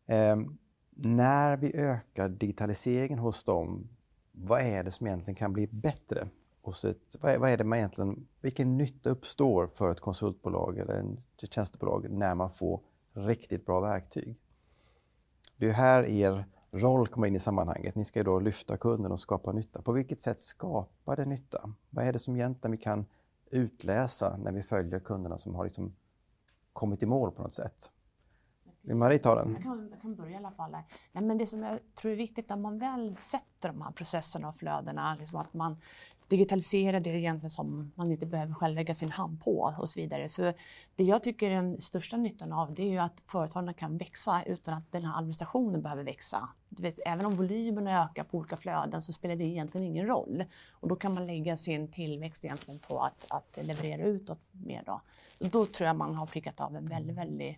[0.07, 0.59] Eh, ehm,
[0.97, 3.89] när vi ökar digitaliseringen hos dem,
[4.33, 6.29] vad är det som egentligen kan bli bättre?
[6.63, 10.79] Hos ett, vad, är, vad är det man egentligen, vilken nytta uppstår för ett konsultbolag
[10.79, 12.81] eller ett tjänstebolag när man får
[13.15, 14.37] riktigt bra verktyg?
[15.57, 17.95] Det är här er roll kommer in i sammanhanget.
[17.95, 19.83] Ni ska ju då lyfta kunden och skapa nytta.
[19.83, 21.71] På vilket sätt skapar det nytta?
[21.91, 23.07] Vad är det som egentligen vi kan
[23.51, 25.97] utläsa när vi följer kunderna som har liksom
[26.73, 27.91] kommit i mål på något sätt?
[28.83, 29.53] Vill Marie ta den?
[29.53, 30.73] Jag kan, jag kan börja i alla fall.
[30.73, 30.85] Där.
[31.13, 34.49] Nej, men det som jag tror är viktigt när man väl sätter de här processerna
[34.49, 35.77] och flödena, liksom att man
[36.29, 40.29] digitalisera det egentligen som man inte behöver själv lägga sin hand på och så vidare.
[40.29, 40.53] Så
[40.97, 44.43] det jag tycker är den största nyttan av det är ju att företagen kan växa
[44.47, 46.49] utan att den här administrationen behöver växa.
[46.69, 50.45] Du vet, även om volymerna ökar på olika flöden så spelar det egentligen ingen roll.
[50.71, 54.83] Och då kan man lägga sin tillväxt egentligen på att, att leverera utåt mer.
[54.87, 55.01] Då.
[55.39, 57.57] då tror jag man har prickat av en väldigt, väldigt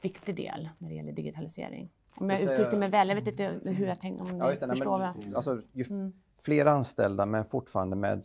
[0.00, 1.90] viktig del när det gäller digitalisering.
[2.14, 4.98] Om jag uttryckte mig väl, jag vet inte hur jag tänkte, om ni ja, förstår.
[4.98, 6.12] Men, alltså, ju, mm
[6.44, 8.22] fler anställda men fortfarande med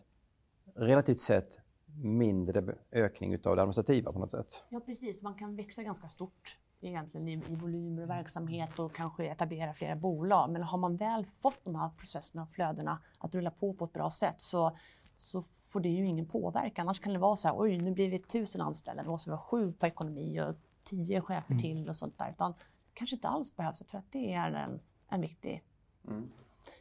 [0.76, 1.60] relativt sett
[2.04, 4.64] mindre ökning utav det administrativa på något sätt.
[4.70, 9.26] Ja precis, man kan växa ganska stort egentligen i, i volymer och verksamhet och kanske
[9.26, 10.50] etablera flera bolag.
[10.50, 13.94] Men har man väl fått de här processerna och flödena att rulla på på ett
[13.94, 14.78] bra sätt så,
[15.16, 16.88] så får det ju ingen påverkan.
[16.88, 19.36] Annars kan det vara så här, oj nu blir vi tusen anställda, då måste vi
[19.36, 21.62] ha sju på ekonomi och tio chefer mm.
[21.62, 22.32] till och sånt där.
[22.32, 22.54] Utan
[22.94, 23.82] kanske inte alls behövs.
[23.82, 25.64] Jag tror att det är en, en viktig
[26.08, 26.30] mm.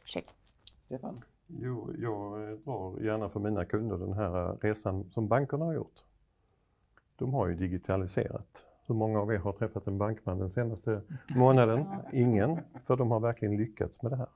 [0.05, 0.25] check.
[0.87, 1.15] Stefan?
[1.47, 6.03] Jo, jag drar gärna för mina kunder den här resan som bankerna har gjort.
[7.15, 8.65] De har ju digitaliserat.
[8.87, 11.01] Hur många av er har träffat en bankman den senaste
[11.35, 11.85] månaden?
[12.13, 14.27] Ingen, för de har verkligen lyckats med det här.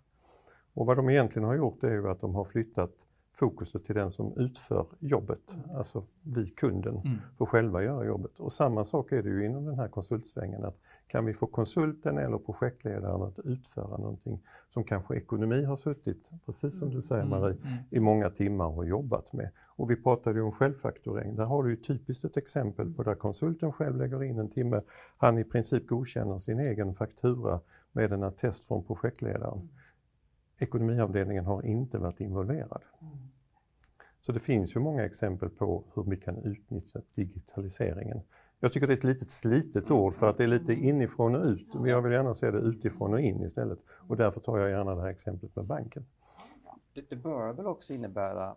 [0.73, 2.91] Och vad de egentligen har gjort är ju att de har flyttat
[3.33, 5.53] fokuset till den som utför jobbet.
[5.53, 5.75] Mm.
[5.77, 7.17] Alltså vi, kunden, mm.
[7.37, 8.39] får själva göra jobbet.
[8.39, 10.65] Och samma sak är det ju inom den här konsultsvängen.
[10.65, 14.39] att Kan vi få konsulten eller projektledaren att utföra någonting
[14.69, 17.03] som kanske ekonomi har suttit, precis som du mm.
[17.03, 17.77] säger Marie, mm.
[17.89, 19.49] i många timmar och jobbat med.
[19.75, 21.35] Och vi pratade ju om självfakturering.
[21.35, 24.81] Där har du ju typiskt ett exempel på där konsulten själv lägger in en timme.
[25.17, 27.59] Han i princip godkänner sin egen faktura
[27.91, 29.69] med en attest från projektledaren.
[30.61, 32.83] Mm ekonomiavdelningen har inte varit involverad.
[34.21, 38.21] Så det finns ju många exempel på hur vi kan utnyttja digitaliseringen.
[38.59, 41.45] Jag tycker det är ett litet slitet ord för att det är lite inifrån och
[41.45, 41.73] ut.
[41.73, 43.79] Men jag vill gärna se det utifrån och in istället.
[44.07, 46.05] Och därför tar jag gärna det här exemplet med banken.
[46.93, 48.55] Det, det bör väl också innebära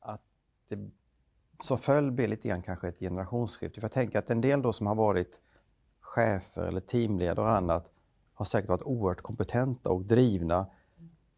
[0.00, 0.22] att
[0.68, 0.90] det
[1.62, 3.80] som följd blir lite grann kanske ett generationsskifte.
[3.80, 5.40] För jag tänker att en del då som har varit
[6.00, 7.90] chefer eller teamledare och annat
[8.34, 10.66] har säkert varit oerhört kompetenta och drivna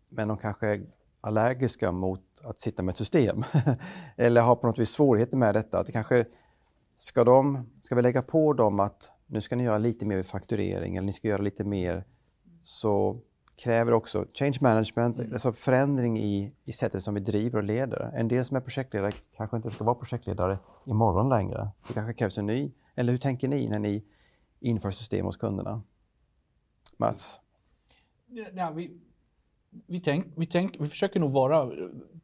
[0.08, 0.86] men de kanske är
[1.20, 3.44] allergiska mot att sitta med ett system.
[4.16, 5.78] Eller har på något vis svårigheter med detta.
[5.78, 6.24] Att det kanske,
[6.96, 10.96] ska, de, ska vi lägga på dem att nu ska ni göra lite mer fakturering
[10.96, 12.04] eller ni ska göra lite mer,
[12.62, 13.20] så
[13.56, 15.32] kräver också change management, mm.
[15.32, 18.10] alltså förändring i, i sättet som vi driver och leder.
[18.14, 21.70] En del som är projektledare kanske inte ska vara projektledare imorgon längre.
[21.88, 22.72] Det kanske krävs en ny.
[22.94, 24.04] Eller hur tänker ni när ni
[24.60, 25.82] inför system hos kunderna?
[26.96, 27.40] Mats?
[28.54, 29.00] Ja, vi,
[29.86, 31.70] vi, tänk, vi, tänk, vi försöker nog vara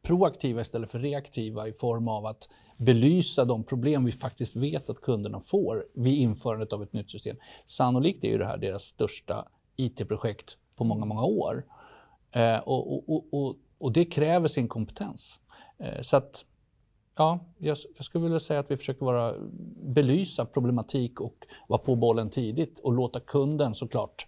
[0.01, 5.01] proaktiva istället för reaktiva i form av att belysa de problem vi faktiskt vet att
[5.01, 7.37] kunderna får vid införandet av ett nytt system.
[7.65, 11.65] Sannolikt är ju det här deras största IT-projekt på många, många år.
[12.31, 15.39] Eh, och, och, och, och, det kräver sin kompetens.
[15.77, 16.45] Eh, så att,
[17.15, 19.33] ja, jag, jag, skulle vilja säga att vi försöker vara,
[19.83, 21.35] belysa problematik och
[21.67, 24.27] vara på bollen tidigt och låta kunden såklart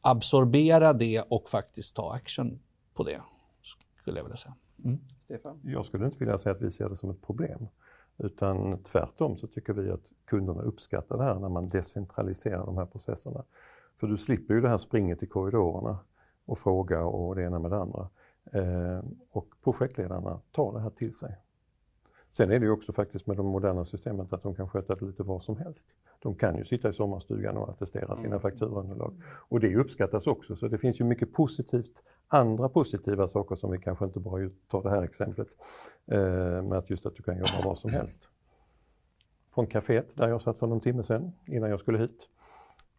[0.00, 2.58] absorbera det och faktiskt ta action
[2.94, 3.20] på det,
[4.00, 4.54] skulle jag vilja säga.
[4.84, 4.98] Mm.
[5.20, 5.60] Stefan?
[5.64, 7.68] Jag skulle inte vilja säga att vi ser det som ett problem.
[8.18, 12.86] Utan tvärtom så tycker vi att kunderna uppskattar det här när man decentraliserar de här
[12.86, 13.44] processerna.
[13.96, 15.98] För du slipper ju det här springet i korridorerna
[16.44, 18.08] och fråga och det ena med det andra.
[18.52, 21.36] Eh, och projektledarna tar det här till sig.
[22.32, 25.04] Sen är det ju också faktiskt med de moderna systemen att de kan sköta det
[25.04, 25.86] lite var som helst.
[26.18, 28.40] De kan ju sitta i sommarstugan och attestera sina mm.
[28.40, 29.22] fakturunderlag.
[29.48, 33.78] Och det uppskattas också, så det finns ju mycket positivt, andra positiva saker som vi
[33.78, 35.48] kanske inte bara tar det här exemplet,
[36.06, 36.18] eh,
[36.62, 38.28] med att just att du kan jobba var som helst.
[39.54, 42.28] Från kaféet där jag satt för någon timme sedan innan jag skulle hit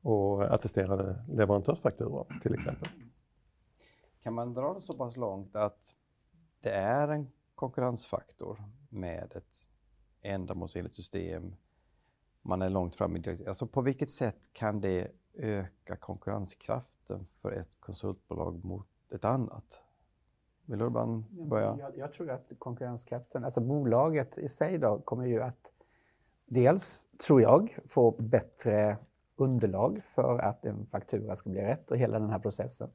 [0.02, 2.90] och attesterade leverantörsfakturor till exempel.
[4.24, 5.96] Kan man dra det så pass långt att
[6.62, 8.60] det är en konkurrensfaktor
[8.92, 9.68] med ett
[10.22, 11.56] ändamålsenligt system.
[12.42, 13.48] Man är långt fram i direktiv.
[13.48, 19.82] Alltså på vilket sätt kan det öka konkurrenskraften för ett konsultbolag mot ett annat?
[20.66, 21.78] Vill Urban börja?
[21.80, 25.72] Jag, jag, tror att konkurrenskraften, alltså bolaget i sig då kommer ju att
[26.46, 28.98] dels, tror jag, få bättre
[29.36, 32.90] underlag för att en faktura ska bli rätt och hela den här processen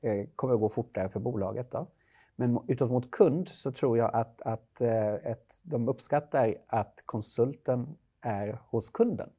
[0.00, 1.70] eh, kommer att gå fortare för bolaget.
[1.70, 1.86] Då.
[2.40, 7.96] Men utåt mot kund så tror jag att, att eh, ett, de uppskattar att konsulten
[8.20, 9.30] är hos kunden.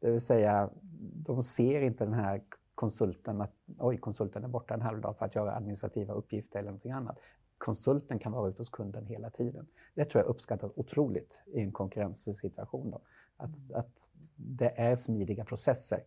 [0.00, 0.70] Det vill säga,
[1.14, 2.42] de ser inte den här
[2.74, 6.70] konsulten att oj, konsulten är borta en halv dag för att göra administrativa uppgifter eller
[6.70, 7.18] någonting annat.
[7.58, 9.66] Konsulten kan vara ute hos kunden hela tiden.
[9.94, 12.90] Det tror jag uppskattas otroligt i en konkurrenssituation.
[12.90, 13.00] Då.
[13.36, 13.80] Att, mm.
[13.80, 16.04] att det är smidiga processer.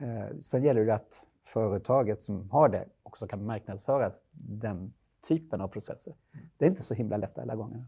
[0.00, 4.92] Eh, sen gäller det att företaget som har det också kan marknadsföra den
[5.28, 6.14] typen av processer.
[6.58, 7.84] Det är inte så himla lätt alla gånger.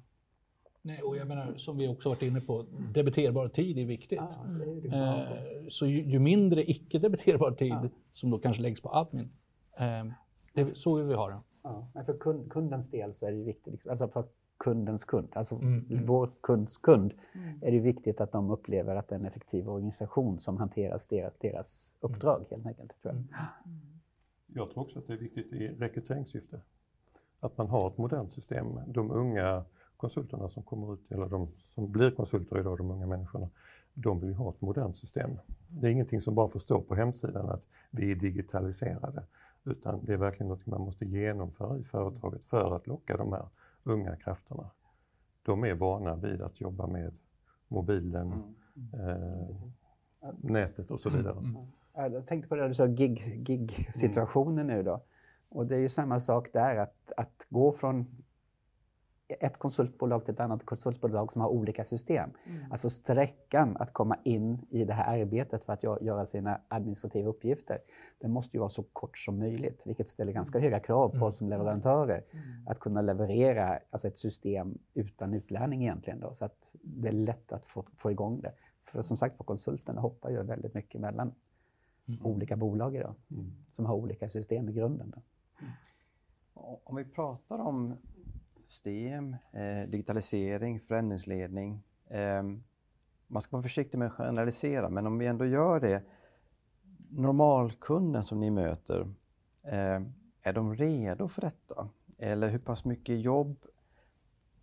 [0.86, 4.18] Nej, och jag menar, som vi också varit inne på, debiterbar tid är viktigt.
[4.18, 7.88] Ja, är liksom eh, så ju, ju, mindre icke-debiterbar tid ja.
[8.12, 9.30] som då kanske läggs på admin,
[9.76, 10.04] eh,
[10.52, 11.40] det är så vill vi ha det.
[11.62, 14.24] Ja, men för kund, kundens del så är det viktigt, liksom, alltså för
[14.58, 16.06] kundens kund, alltså mm, mm.
[16.06, 17.58] vår kunds kund, mm.
[17.62, 21.38] är det viktigt att de upplever att det är en effektiv organisation som hanterar deras,
[21.38, 22.64] deras uppdrag mm.
[22.64, 23.02] helt enkelt.
[23.02, 23.22] Tror jag.
[23.22, 24.00] Mm.
[24.46, 26.60] jag tror också att det är viktigt i rekryteringssyfte
[27.40, 28.80] att man har ett modernt system.
[28.86, 29.64] De unga
[29.96, 33.48] konsulterna som kommer ut, eller de som blir konsulter idag, de unga människorna,
[33.94, 35.30] de vill ha ett modernt system.
[35.68, 39.22] Det är ingenting som bara får stå på hemsidan att vi är digitaliserade,
[39.64, 43.48] utan det är verkligen något man måste genomföra i företaget för att locka de här
[43.84, 44.70] unga krafterna.
[45.42, 47.14] De är vana vid att jobba med
[47.68, 48.32] mobilen,
[48.92, 49.08] mm.
[49.08, 49.56] eh,
[50.40, 51.38] nätet och så vidare.
[51.38, 52.12] Mm.
[52.12, 55.00] Jag tänkte på det du sa, gig-situationen gig nu då.
[55.48, 58.06] Och det är ju samma sak där, att, att gå från
[59.28, 62.30] ett konsultbolag till ett annat konsultbolag som har olika system.
[62.44, 62.72] Mm.
[62.72, 67.78] Alltså sträckan att komma in i det här arbetet för att göra sina administrativa uppgifter,
[68.18, 71.36] den måste ju vara så kort som möjligt, vilket ställer ganska höga krav på oss
[71.36, 71.58] som mm.
[71.58, 72.24] leverantörer.
[72.30, 72.44] Mm.
[72.66, 77.52] Att kunna leverera alltså ett system utan utlärning egentligen, då, så att det är lätt
[77.52, 78.52] att få, få igång det.
[78.84, 81.32] För som sagt, på konsulterna hoppar ju väldigt mycket mellan
[82.08, 82.26] mm.
[82.26, 83.52] olika bolag idag, mm.
[83.72, 85.12] som har olika system i grunden.
[85.16, 85.20] Då.
[85.60, 85.72] Mm.
[86.84, 87.96] Om vi pratar om
[88.68, 91.82] system, eh, digitalisering, förändringsledning.
[92.08, 92.42] Eh,
[93.26, 96.02] man ska vara försiktig med att generalisera, men om vi ändå gör det.
[97.10, 99.00] Normalkunden som ni möter,
[99.62, 100.00] eh,
[100.42, 101.88] är de redo för detta?
[102.18, 103.56] Eller hur pass mycket jobb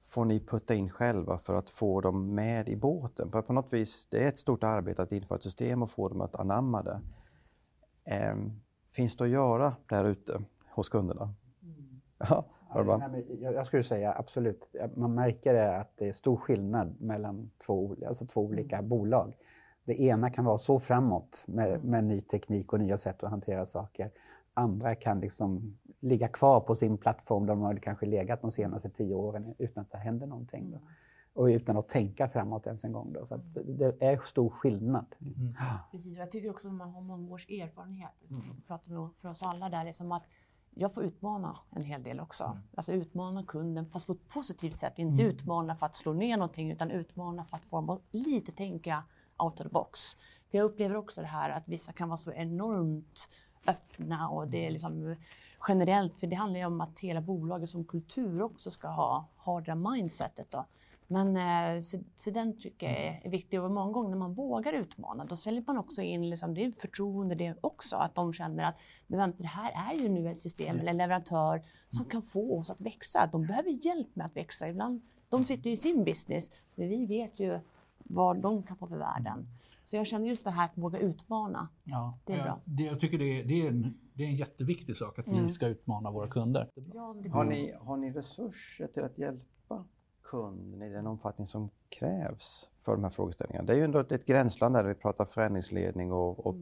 [0.04, 3.32] får ni putta in själva för att få dem med i båten?
[3.32, 6.10] För på något vis, det är ett stort arbete att införa ett system och få
[6.10, 7.02] dem att anamma det.
[8.04, 8.36] Eh,
[8.88, 10.42] finns det att göra där ute
[10.76, 11.34] hos kunderna?
[12.30, 12.46] Ja,
[13.40, 18.26] jag skulle säga absolut, man märker det att det är stor skillnad mellan två, alltså
[18.26, 18.90] två olika mm.
[18.90, 19.38] bolag.
[19.86, 21.82] Det ena kan vara så framåt med, mm.
[21.82, 24.12] med ny teknik och nya sätt att hantera saker.
[24.54, 28.90] Andra kan liksom ligga kvar på sin plattform där de har kanske legat de senaste
[28.90, 30.72] tio åren utan att det händer någonting.
[30.72, 30.78] Då.
[30.78, 30.90] Mm.
[31.34, 33.14] Och utan att tänka framåt ens en gång.
[33.14, 33.26] Då.
[33.26, 35.16] Så det är stor skillnad.
[35.22, 35.54] Mm.
[35.92, 38.12] Precis, jag tycker också att man har många års erfarenhet.
[38.30, 38.62] Mm.
[38.68, 40.24] pratar nog för oss alla där, liksom att
[40.76, 42.44] jag får utmana en hel del också.
[42.44, 42.58] Mm.
[42.76, 45.00] Alltså utmana kunden, fast på ett positivt sätt.
[45.00, 45.36] Inte mm.
[45.36, 49.04] utmana för att slå ner någonting, utan utmana för att få dem att lite tänka
[49.38, 50.16] out of the box.
[50.52, 53.30] För jag upplever också det här att vissa kan vara så enormt
[53.68, 55.16] öppna och det är liksom
[55.68, 59.62] generellt, för det handlar ju om att hela bolaget som kultur också ska ha, ha
[59.62, 60.52] det mindsetet.
[60.52, 60.66] Då.
[61.08, 64.74] Men eh, så, så, den tycker jag är, viktig och många gånger när man vågar
[64.74, 68.64] utmana då säljer man också in, liksom, det är förtroende det också, att de känner
[68.64, 68.76] att
[69.08, 72.58] men vänta, det här är ju nu ett system eller en leverantör som kan få
[72.60, 73.30] oss att växa.
[73.32, 74.70] De behöver hjälp med att växa.
[74.70, 77.60] Ibland, de sitter ju i sin business, men vi vet ju
[77.98, 79.48] vad de kan få för värden.
[79.84, 81.68] Så jag känner just det här att våga utmana.
[81.84, 82.60] Ja, det är jag, bra.
[82.66, 85.44] Det, jag tycker det är, det, är en, det är en jätteviktig sak att Mm.
[85.44, 86.70] vi ska utmana våra kunder.
[86.94, 89.86] Ja, Har ni, har ni resurser till att hjälpa
[90.34, 93.66] kunden i den omfattning som krävs för de här frågeställningarna?
[93.66, 96.56] Det är ju ändå ett, ett gränsland där vi pratar förändringsledning och, och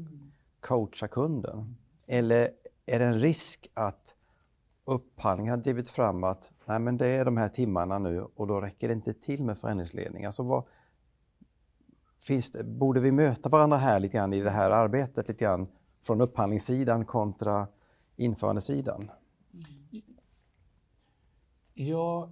[0.59, 1.77] coacha kunden.
[2.07, 2.49] Eller
[2.85, 4.15] är det en risk att
[4.85, 8.61] upphandlingen har drivit fram att nej men det är de här timmarna nu och då
[8.61, 10.25] räcker det inte till med förändringsledning?
[10.25, 10.63] Alltså vad,
[12.19, 15.67] finns det, borde vi möta varandra här lite grann i det här arbetet lite grann
[16.01, 17.67] från upphandlingssidan kontra
[18.15, 19.11] införandesidan?
[21.73, 22.29] Ja,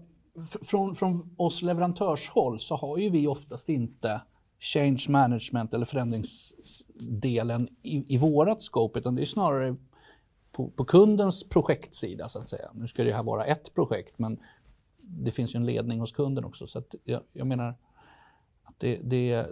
[0.62, 4.22] från, från oss leverantörshåll så har ju vi oftast inte
[4.60, 9.76] change management eller förändringsdelen i, i vårat scope, utan det är snarare
[10.52, 12.72] på, på kundens projektsida så att säga.
[12.74, 14.40] Nu ska det här vara ett projekt, men
[14.98, 16.68] det finns ju en ledning hos kunden också.
[16.68, 17.76] Så att jag, jag menar
[18.64, 19.48] att det, det,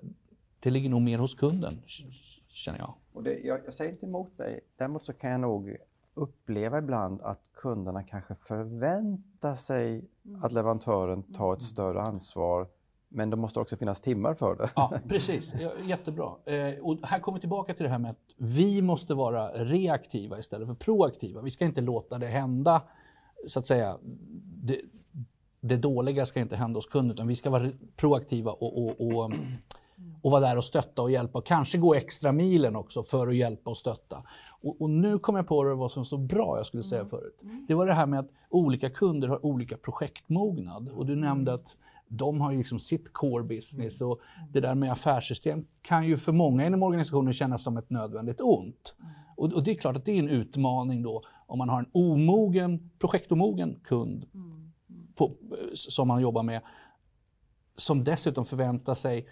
[0.60, 1.82] det ligger nog mer hos kunden,
[2.48, 2.94] känner jag.
[3.14, 4.60] Och det, jag, jag säger inte emot dig.
[4.78, 5.78] Däremot så kan jag nog
[6.18, 10.05] uppleva ibland att kunderna kanske förväntar sig
[10.41, 12.68] att leverantören tar ett större ansvar.
[13.09, 14.70] Men det måste också finnas timmar för det.
[14.76, 15.53] Ja, precis.
[15.84, 16.32] Jättebra.
[16.45, 20.39] Eh, och här kommer vi tillbaka till det här med att vi måste vara reaktiva
[20.39, 21.41] istället för proaktiva.
[21.41, 22.82] Vi ska inte låta det hända,
[23.47, 23.97] så att säga.
[24.63, 24.82] Det,
[25.61, 29.32] det dåliga ska inte hända hos kunden, utan vi ska vara proaktiva och, och, och,
[30.22, 31.38] och vara där och stötta och hjälpa.
[31.38, 34.24] Och kanske gå extra milen också för att hjälpa och stötta.
[34.62, 37.39] Och, och nu kom jag på vad som var så bra jag skulle säga förut.
[37.68, 40.89] Det var det här med att olika kunder har olika projektmognad.
[40.89, 41.78] Och du nämnde att
[42.08, 44.20] de har ju liksom sitt core business och
[44.50, 48.95] det där med affärssystem kan ju för många inom organisationen kännas som ett nödvändigt ont.
[49.38, 51.89] Och, och det är klart att det är en utmaning då om man har en
[51.91, 54.26] omogen, projektomogen kund
[55.16, 55.32] på,
[55.74, 56.62] som man jobbar med
[57.76, 59.28] som dessutom förväntar sig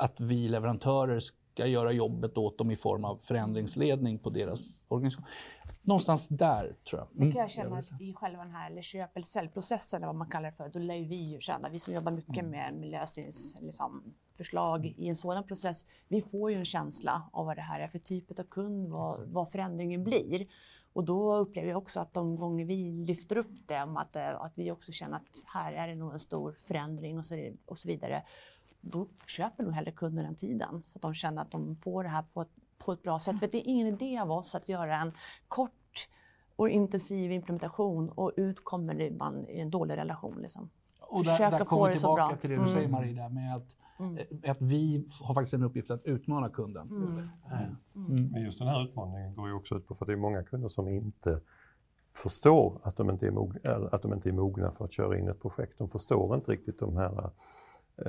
[0.00, 5.26] att, vi leverantörer ska göra jobbet åt dem i form av förändringsledning på deras organisation.
[5.82, 7.20] Någonstans där tror jag.
[7.20, 7.32] Mm.
[7.32, 10.30] kan jag känna att i själva den här eller köp eller säljprocessen, eller vad man
[10.30, 12.90] kallar det för, då lär ju vi ju känna, vi som jobbar mycket med, med
[12.90, 17.62] lösningsförslag liksom, förslag i en sådan process, vi får ju en känsla av vad det
[17.62, 20.46] här är för typ av kund, vad, vad förändringen blir.
[20.92, 24.52] Och då upplever jag också att de gånger vi lyfter upp det, att, eh, att
[24.54, 27.88] vi också känner att här är det nog en stor förändring och så, och så
[27.88, 28.22] vidare,
[28.80, 30.82] då köper nog hellre kunden den tiden.
[30.86, 33.38] Så att de känner att de får det här på ett, på ett bra sätt.
[33.40, 35.12] För det är ingen idé av oss att göra en
[35.48, 36.08] kort
[36.56, 40.38] och intensiv implementation och ut kommer man i en dålig relation.
[40.42, 40.70] Liksom.
[41.00, 42.36] Och där, Försöka där få kommer vi det så tillbaka bra.
[42.36, 42.74] till det du Mm.
[42.74, 43.76] säger Marie, där med att,
[44.44, 46.88] eh, att vi har faktiskt en uppgift att utmana kunden.
[47.52, 47.58] Eh,
[48.30, 50.68] Men just den här utmaningen går ju också ut på, för det är många kunder
[50.68, 51.40] som inte
[52.22, 55.18] förstår att de inte är, mog, eller att de inte är mogna för att köra
[55.18, 55.78] in ett projekt.
[55.78, 57.30] De förstår inte riktigt de här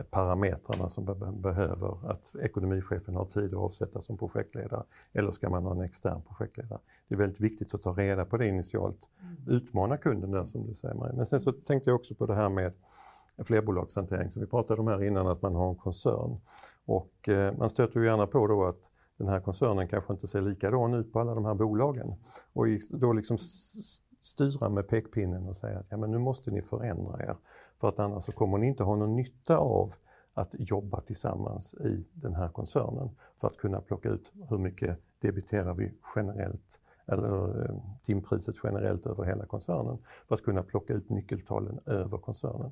[0.10, 4.84] parametrarna som be behöver att ekonomichefen har tid att avsätta som projektledare
[5.14, 6.80] eller ska man ha en extern projektledare.
[7.08, 9.10] Det är väldigt viktigt att ta reda på det initialt.
[9.48, 11.14] Utmana kunden där som du säger Marie.
[11.14, 12.74] Men sen så tänkte jag också på det här med
[13.44, 16.38] flerbolagshantering som vi pratade om här innan, att man har en koncern.
[16.86, 20.42] Och eh, man stöter ju gärna på då att den här koncernen kanske inte ser
[20.42, 22.14] likadan ut på alla de här bolagen.
[22.54, 23.38] Och då liksom
[24.22, 27.36] styra med pekpinnen och säga att ja, men nu måste ni förändra er.
[27.78, 29.90] För att annars så kommer ni inte ha någon nytta av
[30.34, 35.74] att jobba tillsammans i den här koncernen för att kunna plocka ut hur mycket debiterar
[35.74, 39.98] vi generellt eller eh, timpriset generellt över hela koncernen
[40.28, 42.72] för att kunna plocka ut nyckeltalen över koncernen.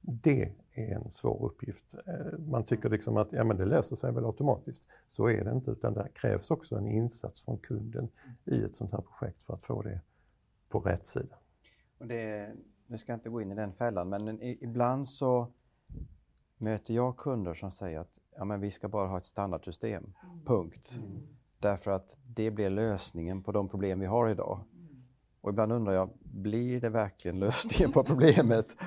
[0.00, 1.94] Det är en svår uppgift.
[2.06, 4.88] Eh, man tycker liksom att ja, men det löser sig väl automatiskt.
[5.08, 8.08] Så är det inte, utan det krävs också en insats från kunden
[8.44, 10.00] i ett sånt här projekt för att få det
[10.70, 11.36] på rätt sida.
[11.98, 12.52] Och det,
[12.86, 15.46] nu ska jag inte gå in i den fällan, men ibland så
[16.58, 20.12] möter jag kunder som säger att ja, men vi ska bara ha ett standardsystem,
[20.44, 20.98] punkt.
[21.58, 24.60] Därför att det blir lösningen på de problem vi har idag.
[25.40, 28.76] Och ibland undrar jag, blir det verkligen lösningen på problemet?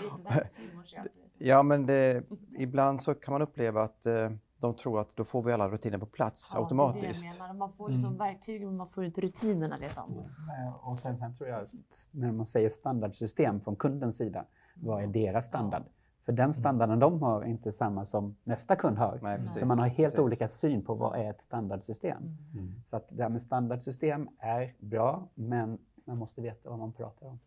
[1.38, 2.24] Ja, men det,
[2.58, 4.32] ibland så kan man uppleva att eh,
[4.64, 7.22] de tror att då får vi alla rutiner på plats automatiskt.
[7.22, 7.54] Det är det jag menar.
[7.54, 9.78] Man får liksom verktygen men man får inte rutinerna.
[9.78, 10.20] Liksom.
[10.20, 11.68] Eh, Och sen, sen tror jag,
[12.12, 14.46] när man säger standardsystem från kundens sida,
[14.76, 15.84] vad är deras standard?
[16.26, 19.20] För den standarden de har är inte samma som nästa kund har.
[19.22, 20.20] Nej, precis, så man har helt precis.
[20.20, 22.24] olika syn på vad är ett standardsystem.
[22.54, 22.74] Mm.
[22.90, 27.28] Så att det här med standardsystem är bra, men man måste veta vad man pratar
[27.28, 27.40] om.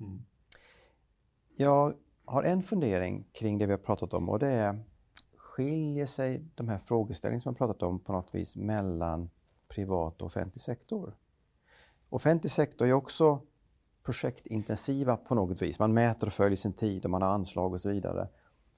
[0.00, 0.22] Mm.
[1.56, 1.94] Jag
[2.24, 4.84] har en fundering kring det vi har pratat om och det är
[5.58, 9.30] skiljer sig de här frågeställningarna som har pratat om på något vis mellan
[9.68, 11.16] privat och offentlig sektor?
[12.08, 13.40] Offentlig sektor är också
[14.02, 15.78] projektintensiva på något vis.
[15.78, 18.28] Man mäter och följer sin tid och man har anslag och så vidare.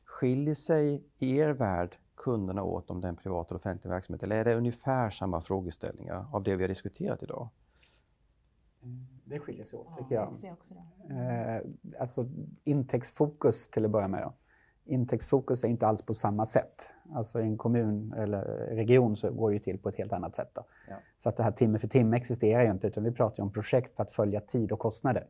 [0.05, 4.23] Skiljer sig i er värld kunderna åt om det är en privat eller offentlig verksamhet
[4.23, 7.49] eller är det ungefär samma frågeställningar av det vi har diskuterat idag?
[9.25, 10.29] Det skiljer sig åt, Ja, tycker jag.
[10.31, 11.15] jag ser också det.
[11.15, 12.29] Eh, alltså
[12.65, 14.23] intäktsfokus till att börja med.
[14.23, 14.35] Då.
[14.85, 16.89] Intäktsfokus är inte alls på samma sätt.
[17.15, 18.43] Alltså i en kommun eller
[18.75, 20.51] region så går det ju till på ett helt annat sätt.
[20.55, 20.65] Då.
[20.89, 20.97] Ja.
[21.19, 23.53] Så att det här timme för timme existerar ju inte utan vi pratar ju om
[23.53, 25.27] projekt för att följa tid och kostnader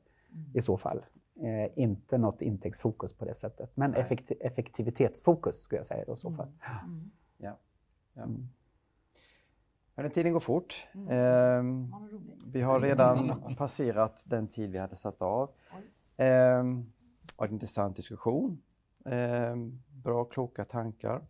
[0.55, 1.05] i så fall.
[1.41, 3.71] Eh, inte något intäktsfokus på det sättet.
[3.75, 6.49] Men effekti- effektivitetsfokus skulle jag säga då i så fall.
[6.85, 7.11] Mm.
[7.39, 7.59] Ja.
[8.15, 8.23] ja.
[8.23, 8.49] Mm.
[9.95, 10.89] Men tiden går fort.
[10.95, 11.89] Mm.
[11.91, 12.43] Ja, roligt.
[12.47, 15.51] Vi har redan passerat den tid vi hade satt av.
[16.17, 16.93] Ehm,
[17.37, 18.63] och en intressant diskussion.
[19.05, 21.27] Ehm, bra, kloka tankar.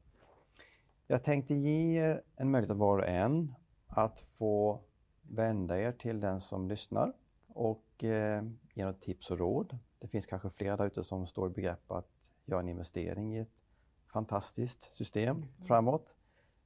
[1.06, 3.54] Jag tänkte ge er en möjlighet var och en
[3.86, 4.80] att få
[5.22, 7.12] vända er till den som lyssnar
[7.48, 8.42] och eh,
[8.74, 9.78] ge något tips och råd.
[9.98, 13.38] Det finns kanske flera där ute som står i begrepp att göra en investering i
[13.38, 13.52] ett
[14.12, 16.14] fantastiskt system framåt.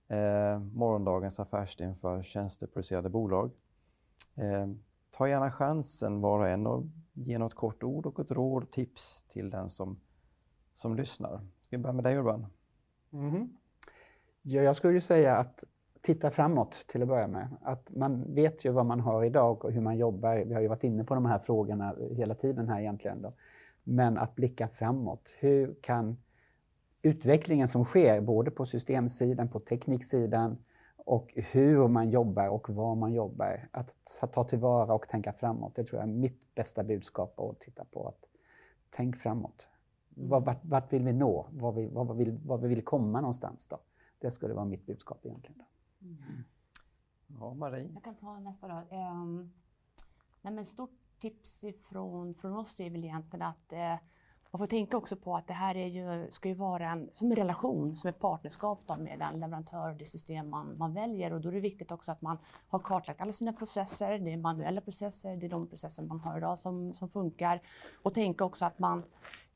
[0.09, 3.51] Eh, morgondagens affärssystem för tjänsteproducerande bolag.
[4.35, 4.67] Eh,
[5.11, 9.23] ta gärna chansen var och en och ge något kort ord och ett råd, tips
[9.23, 10.01] till den som,
[10.75, 11.41] som lyssnar.
[11.63, 12.47] Ska vi börja med dig Urban?
[13.13, 13.57] Mm.
[14.43, 15.65] Ja, jag skulle ju säga att
[16.01, 17.49] titta framåt till att börja med.
[17.63, 20.37] Att man vet ju vad man har idag och hur man jobbar.
[20.37, 23.23] Vi har ju varit inne på de här frågorna hela tiden här egentligen.
[23.23, 23.33] Då.
[23.83, 25.35] Men att blicka framåt.
[25.39, 26.17] Hur kan
[27.03, 30.59] utvecklingen som sker, både på systemsidan, på tekniksidan
[30.97, 35.75] och hur man jobbar och var man jobbar, att ta- ta tillvara och tänka framåt.
[35.77, 38.09] Det tror jag är mitt bästa budskap att titta på.
[38.09, 38.25] Att
[38.91, 39.67] tänk framåt.
[40.15, 41.47] Vad- Vart, vart vill vi nå?
[41.53, 43.79] Var vi, var, vi vill, var vi vill komma någonstans då?
[44.19, 45.59] Det skulle vara mitt budskap egentligen.
[45.59, 45.65] Då.
[47.41, 47.91] Ja, Marie?
[47.95, 48.97] Jag kan ta nästa då.
[48.97, 49.53] Um,
[50.43, 50.91] nej men stort
[51.21, 53.97] tips ifrån, från oss är väl egentligen att eh,
[54.51, 57.31] man får tänka också på att det här är ju, ska ju vara en, som
[57.31, 61.33] en relation, som ett partnerskap då med den leverantör och det system man, man väljer.
[61.33, 62.39] Och då är det viktigt också att man
[62.69, 64.19] har kartlagt alla sina processer.
[64.19, 67.61] Det är manuella processer, det är de processer man har idag som, som funkar.
[68.03, 69.05] Och tänka också att man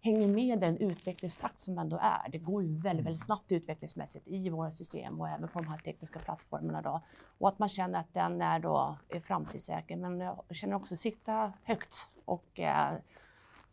[0.00, 2.28] hänger med den utvecklingstakt som ändå är.
[2.32, 5.78] Det går ju väldigt, väldigt snabbt utvecklingsmässigt i våra system och även på de här
[5.78, 6.82] tekniska plattformarna.
[6.82, 7.00] Då.
[7.38, 9.96] Och att man känner att den är, då, är framtidssäker.
[9.96, 12.92] Men jag känner också sitta högt och eh,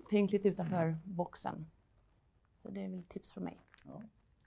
[0.09, 1.67] tänk lite utanför boxen.
[2.61, 3.59] Så det är väl tips från mig.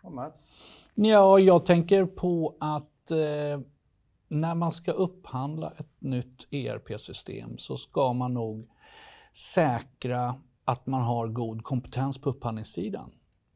[0.03, 0.59] Och Mats?
[0.95, 3.61] Ja, jag tänker på att eh,
[4.29, 8.69] när man ska upphandla ett nytt ERP-system så ska man nog
[9.33, 10.35] säkra
[10.69, 13.11] att man har god kompetens på upphandlingssidan.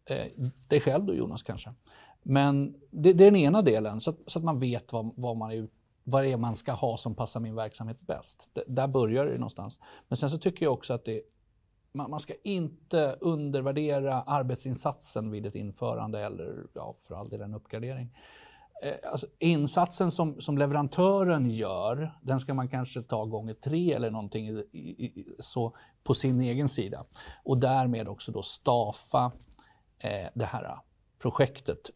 [0.04, 0.26] Eh,
[0.68, 1.74] dig själv då Jonas kanske.
[2.22, 5.36] Men det, det är den ena delen, så att, så att man vet vad, vad,
[5.36, 5.68] man är,
[6.04, 8.48] vad det är man ska ha som passar min verksamhet bäst.
[8.52, 9.78] D- där börjar det någonstans.
[10.08, 11.22] Men sen så tycker jag också att det,
[11.92, 17.54] man, man ska inte undervärdera arbetsinsatsen vid ett införande eller ja, för all del en
[17.54, 18.16] uppgradering.
[18.82, 24.10] Eh, alltså, insatsen som, som leverantören gör, den ska man kanske ta gånger tre eller
[24.10, 27.04] någonting i, i, så på sin egen sida.
[27.44, 29.32] Och därmed också då stafa
[29.98, 30.78] eh, det här
[31.18, 31.90] projektet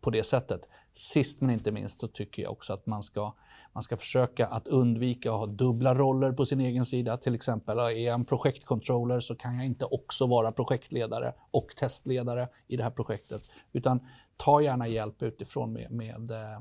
[0.00, 0.68] på det sättet.
[0.94, 3.34] Sist men inte minst så tycker jag också att man ska,
[3.72, 7.16] man ska försöka att undvika att ha dubbla roller på sin egen sida.
[7.16, 12.48] Till exempel är jag en projektcontroller så kan jag inte också vara projektledare och testledare
[12.66, 13.42] i det här projektet.
[13.72, 14.00] Utan
[14.36, 16.60] ta gärna hjälp utifrån med, med, eh,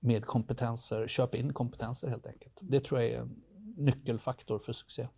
[0.00, 2.58] med kompetenser, köp in kompetenser helt enkelt.
[2.60, 3.42] Det tror jag är en
[3.76, 5.08] nyckelfaktor för succé.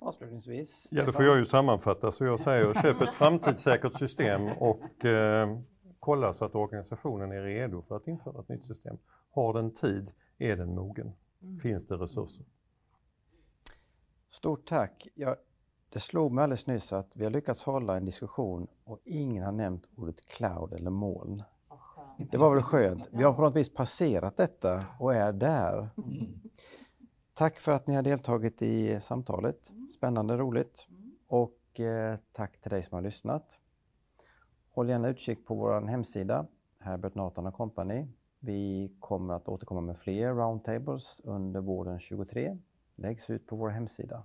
[0.00, 0.88] Avslutningsvis?
[0.90, 2.12] Ja, då får jag ju sammanfatta.
[2.12, 5.58] Så jag säger köp ett framtidssäkert system och eh,
[6.00, 8.98] kolla så att organisationen är redo för att införa ett nytt system.
[9.30, 10.12] Har den tid?
[10.38, 11.12] Är den mogen?
[11.62, 12.46] Finns det resurser?
[14.30, 15.08] Stort tack.
[15.14, 15.36] Ja,
[15.88, 19.52] det slog mig alldeles nyss att vi har lyckats hålla en diskussion och ingen har
[19.52, 21.42] nämnt ordet cloud eller moln.
[22.18, 23.08] Det var väl skönt.
[23.10, 25.88] Vi har på något vis passerat detta och är där.
[27.34, 29.72] Tack för att ni har deltagit i samtalet.
[29.96, 30.86] Spännande, roligt.
[31.28, 33.58] Och eh, tack till dig som har lyssnat.
[34.70, 36.46] Håll gärna utkik på vår hemsida,
[36.78, 38.06] Herbert Nathan Company.
[38.38, 42.58] Vi kommer att återkomma med fler roundtables under våren 23.
[42.94, 44.24] Läggs ut på vår hemsida.